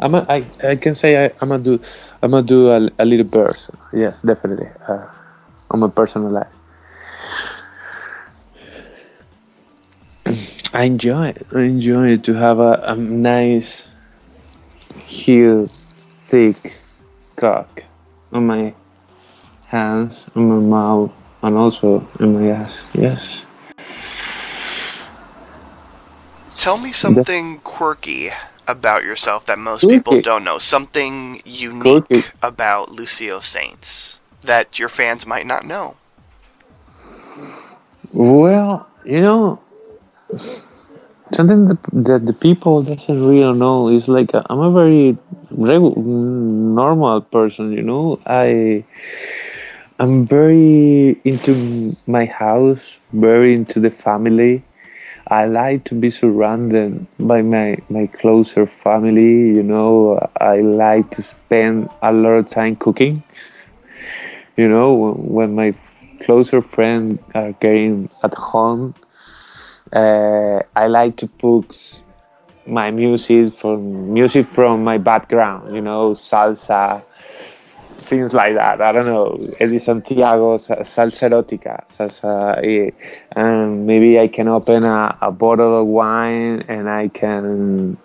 [0.00, 1.80] I'm a, I I can say I, I'm gonna do
[2.22, 3.70] I'm gonna do a, a little burst.
[3.92, 4.68] Yes, definitely.
[4.86, 5.06] Uh,
[5.70, 6.52] on my personal life.
[10.74, 11.46] I enjoy it.
[11.54, 13.88] I enjoy it to have a, a nice,
[15.06, 15.70] huge,
[16.28, 16.80] thick
[17.36, 17.82] cock
[18.32, 18.72] on my
[19.66, 22.90] hands, on my mouth, and also in my ass.
[22.94, 23.44] Yes.
[26.62, 28.30] Tell me something quirky
[28.68, 30.58] about yourself that most people don't know.
[30.58, 32.28] Something unique Quirky.
[32.40, 35.96] about Lucio Saints that your fans might not know.
[38.12, 39.58] Well, you know,
[41.32, 45.18] something that, that the people doesn't really know is like I'm a very
[45.50, 47.72] regu- normal person.
[47.72, 48.84] You know, I
[49.98, 54.62] I'm very into my house, very into the family.
[55.32, 59.48] I like to be surrounded by my my closer family.
[59.56, 63.24] You know, I like to spend a lot of time cooking.
[64.58, 65.72] You know, when, my
[66.20, 68.94] closer friends are getting at home,
[69.94, 72.02] uh, I like to put
[72.66, 75.74] my music from music from my background.
[75.74, 77.02] You know, salsa,
[78.02, 78.80] things like that.
[78.80, 82.92] I don't know, Eddie Santiago, salsa erotica, salsa,
[83.32, 87.96] and maybe I can open a, a bottle of wine and I can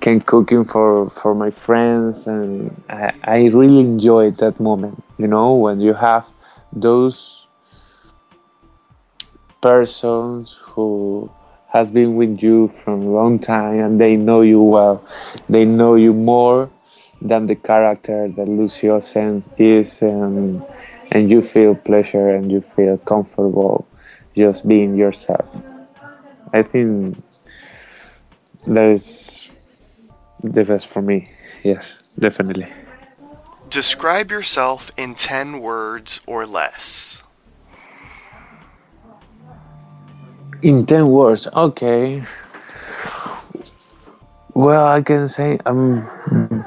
[0.00, 5.02] can cooking for for my friends, and I, I really enjoyed that moment.
[5.18, 6.26] You know, when you have
[6.72, 7.46] those
[9.62, 11.30] persons who
[11.68, 15.04] has been with you from a long time and they know you well
[15.48, 16.70] they know you more
[17.24, 20.64] than the character that lucio Saints is and
[21.10, 23.86] and you feel pleasure and you feel comfortable
[24.36, 25.48] just being yourself
[26.52, 27.16] i think
[28.66, 29.50] that is
[30.42, 31.28] the best for me
[31.64, 32.68] yes definitely
[33.74, 37.24] Describe yourself in 10 words or less.
[40.62, 42.22] In 10 words, okay.
[44.54, 46.08] Well, I can say I'm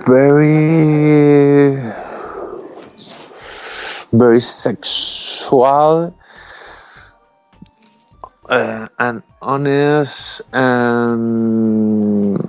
[0.08, 1.76] very,
[4.14, 6.16] very sexual
[8.50, 12.40] uh, and honest and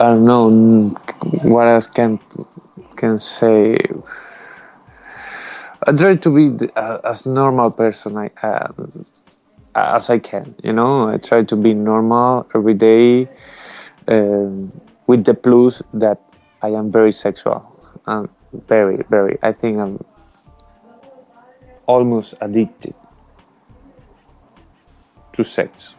[0.00, 0.90] I don't know
[1.42, 2.18] what else can
[2.96, 3.78] can say.
[5.86, 9.04] I try to be uh, as normal person I um,
[9.74, 10.54] as I can.
[10.62, 13.28] You know, I try to be normal every day,
[14.08, 14.72] um,
[15.06, 16.20] with the plus that
[16.62, 17.70] I am very sexual.
[18.06, 18.30] Um,
[18.68, 19.38] very, very.
[19.42, 20.02] I think I'm
[21.86, 22.94] almost addicted
[25.32, 25.94] to sex.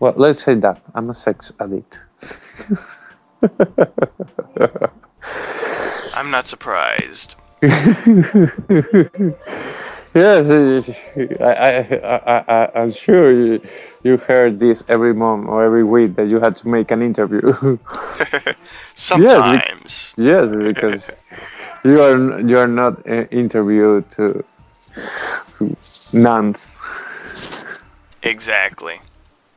[0.00, 2.00] Well, let's say that I'm a sex addict.
[6.14, 7.36] I'm not surprised.
[10.12, 10.90] Yes,
[11.40, 13.60] I, I, I, I'm sure you,
[14.02, 17.52] you heard this every month or every week that you had to make an interview.
[18.94, 20.12] Sometimes.
[20.16, 21.10] yes, because
[21.84, 24.44] you are you are not uh, interviewed to,
[25.58, 25.76] to
[26.12, 26.76] nuns.
[28.22, 29.00] Exactly.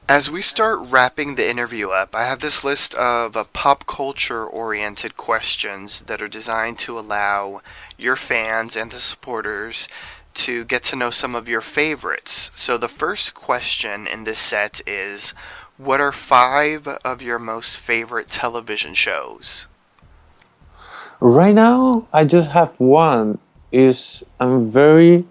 [0.08, 4.46] As we start wrapping the interview up, I have this list of uh, pop culture
[4.46, 7.62] oriented questions that are designed to allow
[7.98, 9.88] your fans and the supporters
[10.36, 12.52] to get to know some of your favorites.
[12.56, 15.34] So, the first question in this set is
[15.78, 19.68] What are five of your most favorite television shows?
[21.20, 23.40] Right now, I just have one.
[23.72, 25.26] Is I'm very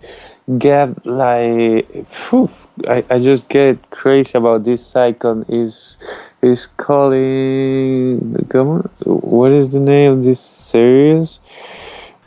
[0.58, 2.50] get like phew,
[2.88, 5.44] I, I just get crazy about this icon.
[5.48, 5.96] Is
[6.42, 11.40] is calling come on, what is the name of this series?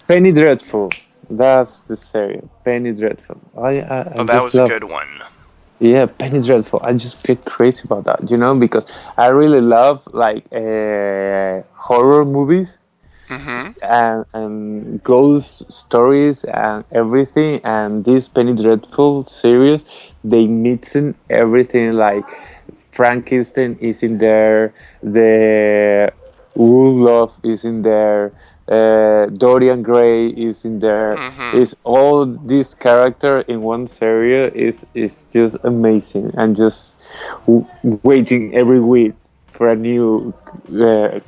[0.07, 0.91] Penny Dreadful.
[1.30, 2.43] That's the series.
[2.63, 3.39] Penny Dreadful.
[3.57, 5.21] I, I, I Oh, that was a good one.
[5.80, 6.80] Yeah, Penny Dreadful.
[6.84, 8.86] I just get crazy about that, you know, because
[9.17, 12.78] I really love like uh, horror movies
[13.28, 17.59] hmm and, and ghost stories and everything.
[17.63, 19.84] And this Penny Dreadful series,
[20.23, 21.93] they mixing everything.
[21.93, 22.26] Like
[22.91, 24.73] Frankenstein is in there,
[25.03, 26.11] the
[26.55, 28.32] Wolf is in there,
[28.68, 31.16] uh, Dorian Gray is in there.
[31.18, 31.53] Mhm.
[31.61, 36.97] Is all this character in one series is is just amazing and just
[37.45, 37.66] w-
[38.03, 39.13] waiting every week
[39.47, 40.34] for a new
[40.82, 41.20] uh,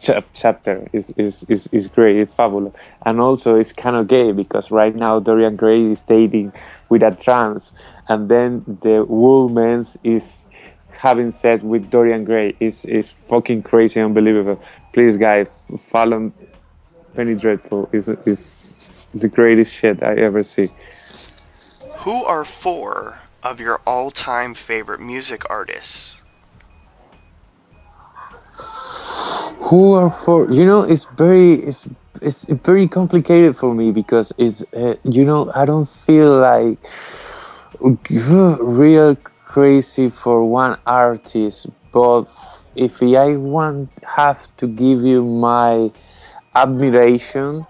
[0.00, 2.72] chap- chapter is, is, is, is great it's fabulous
[3.06, 6.52] and also it's kind of gay because right now dorian gray is dating
[6.88, 7.74] with a trans
[8.08, 10.46] and then the woman is
[10.90, 14.60] having sex with dorian gray is is fucking crazy unbelievable
[14.92, 15.46] please guys
[15.86, 16.32] follow
[17.14, 18.74] penny dreadful is is
[19.14, 20.68] the greatest shit i ever see
[22.04, 26.20] Who are four of your all time favorite music artists?
[29.68, 30.50] who are four?
[30.50, 31.86] you know it's very it's
[32.22, 36.78] it's very complicated for me because it's uh, you know i don't feel like
[38.60, 39.16] real
[39.46, 42.24] crazy for one artist but
[42.76, 45.90] if i want have to give you my
[46.62, 47.66] admiration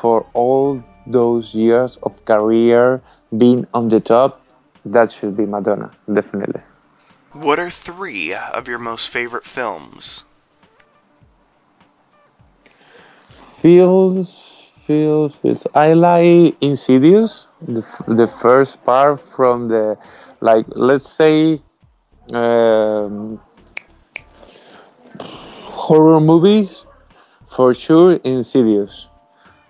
[0.00, 3.02] for all those years of career
[3.36, 4.40] being on the top
[4.84, 6.62] that should be madonna definitely.
[7.32, 10.24] What are three of your most favorite films?
[13.62, 15.66] feels feels feels.
[15.74, 19.96] I like insidious the, the first part from the
[20.40, 21.62] like let's say
[22.34, 23.40] um,
[25.70, 26.84] horror movies
[27.54, 29.08] for sure insidious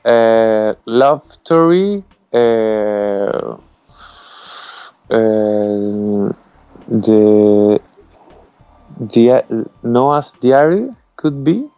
[0.04, 3.56] uh, love story uh,
[5.10, 6.32] uh,
[6.88, 7.80] the
[9.82, 11.68] noah's diary could be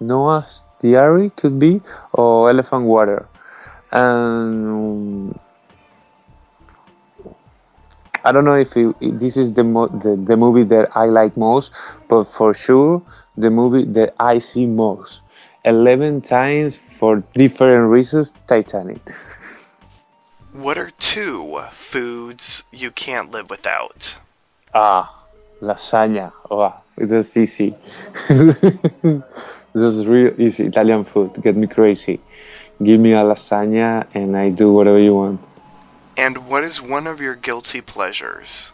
[0.00, 1.80] Noah's Diary could be,
[2.12, 3.28] or Elephant Water.
[3.92, 5.38] And
[8.24, 11.36] I don't know if, it, if this is the, the the movie that I like
[11.36, 11.70] most,
[12.08, 13.02] but for sure
[13.36, 15.20] the movie that I see most.
[15.64, 18.32] Eleven times for different reasons.
[18.46, 19.00] Titanic.
[20.52, 24.16] What are two foods you can't live without?
[24.74, 25.24] Ah,
[25.60, 26.32] lasagna.
[26.50, 27.74] Oh, that's easy.
[28.28, 29.24] this
[29.74, 30.66] is real easy.
[30.66, 31.32] Italian food.
[31.42, 32.20] Get me crazy.
[32.82, 35.40] Give me a lasagna and I do whatever you want.
[36.16, 38.72] And what is one of your guilty pleasures?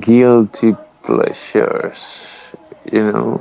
[0.00, 2.35] Guilty pleasures.
[2.92, 3.38] You know.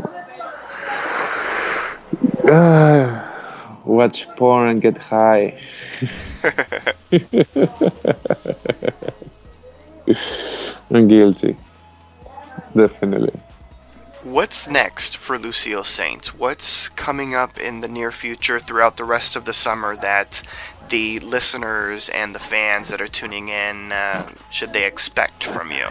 [2.49, 3.27] Uh,
[3.85, 5.59] watch porn and get high.
[10.91, 11.57] I'm guilty.
[12.75, 13.39] Definitely.
[14.23, 16.27] What's next for Lucio Saint?
[16.39, 20.41] What's coming up in the near future throughout the rest of the summer that
[20.89, 25.87] the listeners and the fans that are tuning in uh, should they expect from you?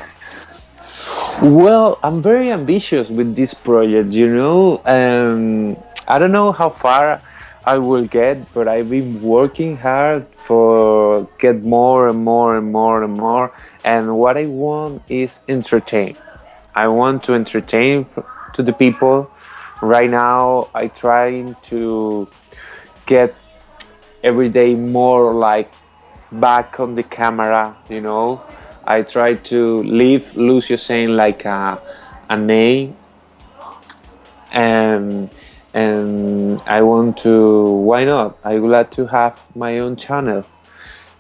[1.43, 4.81] Well, I'm very ambitious with this project, you know.
[4.85, 5.77] Um,
[6.09, 7.21] I don't know how far
[7.65, 13.03] I will get, but I've been working hard for get more and more and more
[13.03, 13.53] and more.
[13.85, 16.17] And what I want is entertain.
[16.75, 18.07] I want to entertain
[18.55, 19.31] to the people.
[19.83, 22.29] Right now, I trying to
[23.07, 23.35] get
[24.23, 25.71] every day more like
[26.33, 28.43] back on the camera, you know.
[28.87, 31.81] I try to leave Lucio Saints like a,
[32.29, 32.97] a name
[34.53, 35.31] and
[35.73, 38.39] and I want to why not?
[38.45, 40.45] I would like to have my own channel.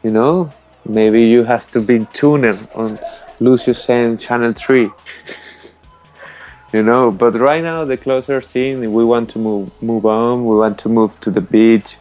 [0.03, 0.53] You know?
[0.86, 2.99] Maybe you have to be tuned on
[3.41, 4.91] Lucio Saints channel three.
[6.73, 10.57] you know, but right now the closer thing we want to move move on, we
[10.57, 11.97] want to move to the beach,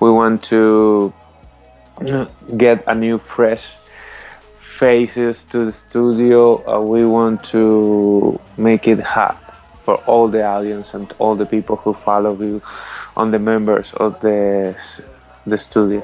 [0.00, 1.12] we want to
[2.56, 3.76] get a new fresh
[4.74, 6.40] faces to the studio.
[6.66, 9.38] Uh, we want to make it hot
[9.84, 12.60] for all the audience and all the people who follow you
[13.16, 14.74] on the members of the
[15.46, 16.02] the studio.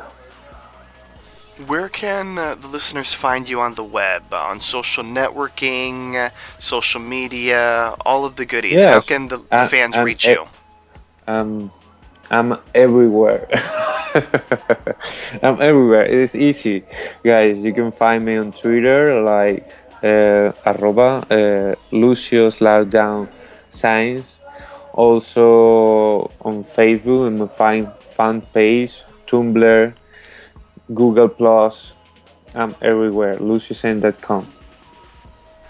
[1.67, 4.33] Where can uh, the listeners find you on the web?
[4.33, 8.85] On social networking, uh, social media, all of the goodies.
[8.85, 10.47] How can the, the fans and reach you?
[11.27, 11.71] Um,
[12.31, 13.49] I'm everywhere.
[15.43, 16.05] I'm everywhere.
[16.05, 16.85] It is easy,
[17.25, 17.59] guys.
[17.59, 19.69] You can find me on Twitter, like
[20.03, 22.51] uh, arroba uh, Lucio
[23.71, 24.41] Saints.
[24.93, 29.95] Also on Facebook, and my fan fan page, Tumblr,
[30.95, 31.95] Google Plus.
[32.55, 33.37] I'm everywhere.
[33.37, 34.60] LucioSaint.com.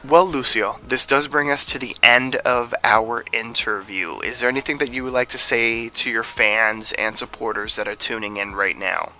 [0.02, 4.20] Well, Lucio, this does bring us to the end of our interview.
[4.20, 7.86] Is there anything that you would like to say to your fans and supporters that
[7.86, 9.12] are tuning in right now?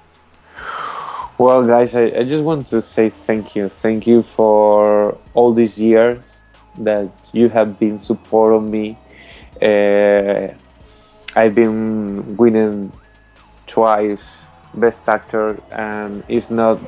[1.36, 3.68] Well, guys, I, I just want to say thank you.
[3.68, 6.24] Thank you for all these years
[6.78, 8.96] that you have been supporting me.
[9.60, 10.48] Uh,
[11.36, 12.90] I've been winning
[13.66, 14.38] twice
[14.72, 16.80] Best Actor, and it's not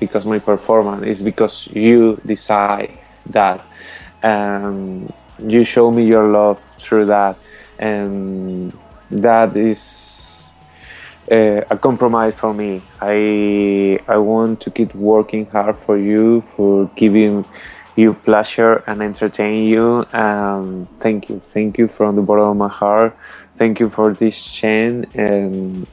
[0.00, 3.64] because my performance, it's because you decide that.
[4.22, 7.38] And you show me your love through that.
[7.78, 8.76] And
[9.10, 10.54] that is
[11.30, 12.82] uh, a compromise for me.
[13.00, 17.44] I I want to keep working hard for you, for giving
[17.96, 20.04] you pleasure and entertain you.
[20.12, 23.16] Um, thank you, thank you from the bottom of my heart.
[23.56, 25.86] Thank you for this chain and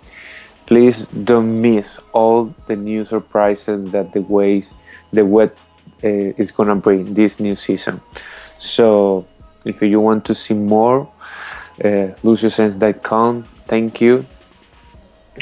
[0.65, 4.73] please don't miss all the new surprises that the ways
[5.13, 5.55] the web
[6.03, 8.01] uh, is gonna bring this new season.
[8.57, 9.25] So
[9.65, 11.11] if you want to see more,
[11.83, 13.43] uh, luciosaints.com.
[13.67, 14.25] Thank you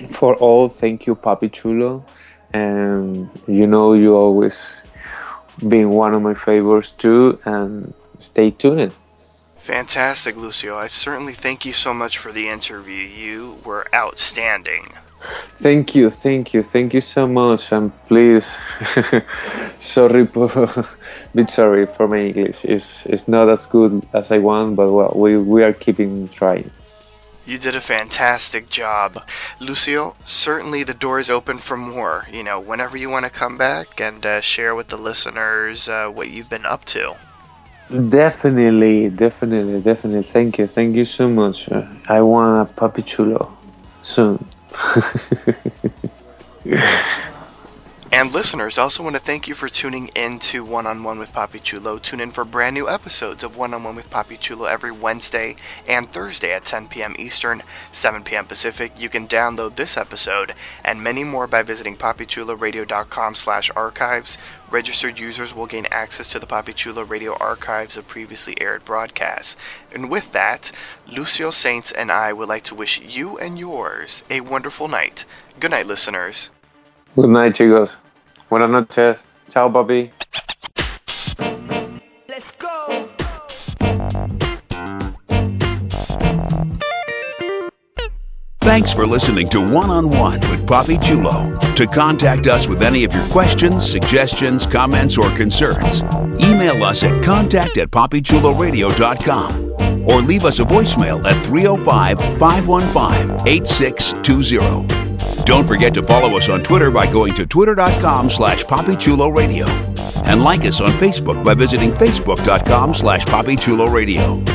[0.10, 0.70] for all.
[0.70, 2.06] Thank you, Papi Chulo,
[2.54, 4.86] and you know you always
[5.68, 7.40] been one of my favorites too.
[7.46, 8.94] And stay tuned.
[9.58, 10.78] Fantastic, Lucio.
[10.78, 13.04] I certainly thank you so much for the interview.
[13.04, 14.94] You were outstanding.
[15.58, 17.72] Thank you, thank you, thank you so much.
[17.72, 18.50] And please,
[19.80, 20.50] sorry, for,
[21.36, 22.64] bit sorry for my English.
[22.64, 26.72] It's it's not as good as I want, but well, we we are keeping trying.
[27.46, 29.24] You did a fantastic job.
[29.60, 32.28] Lucio, certainly the door is open for more.
[32.32, 36.10] You know, whenever you want to come back and uh, share with the listeners uh,
[36.10, 37.16] what you've been up to.
[38.10, 40.24] Definitely, definitely, definitely.
[40.24, 41.68] Thank you, thank you so much.
[42.08, 43.52] I want a Papi Chulo
[44.04, 44.46] soon.
[44.72, 45.90] 呵呵呵呵呵
[46.66, 47.36] 呵呵
[48.12, 51.20] And listeners, I also want to thank you for tuning in to One on One
[51.20, 52.00] with Papi Chulo.
[52.00, 55.56] Tune in for brand new episodes of One on One with Papi Chulo every Wednesday
[55.88, 57.16] and Thursday at 10 p.m.
[57.20, 57.62] Eastern,
[57.92, 58.48] 7 p.m.
[58.48, 58.94] Pacific.
[58.98, 64.40] You can download this episode and many more by visiting papichuloradio.com slash archives.
[64.72, 69.56] Registered users will gain access to the Papi Chulo Radio archives of previously aired broadcasts.
[69.94, 70.72] And with that,
[71.08, 75.26] Lucio Saints and I would like to wish you and yours a wonderful night.
[75.60, 76.50] Good night, listeners.
[77.16, 77.96] Good night, chicos.
[78.50, 79.28] Buenas noches.
[79.50, 80.12] Chao, papi.
[82.28, 83.08] Let's go.
[88.62, 91.58] Thanks for listening to One on One with Papi Chulo.
[91.76, 96.04] To contact us with any of your questions, suggestions, comments, or concerns,
[96.42, 104.99] email us at contact at papichuloradio.com or leave us a voicemail at 305 515 8620.
[105.50, 109.68] Don't forget to follow us on Twitter by going to twitter.com slash papichuloradio
[110.24, 114.46] and like us on Facebook by visiting facebook.com slash papichuloradio.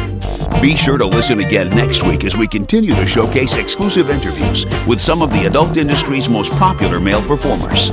[0.63, 5.01] Be sure to listen again next week as we continue to showcase exclusive interviews with
[5.01, 7.91] some of the adult industry's most popular male performers.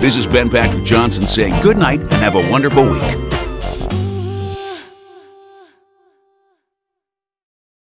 [0.00, 3.33] This is Ben Patrick Johnson saying good night and have a wonderful week.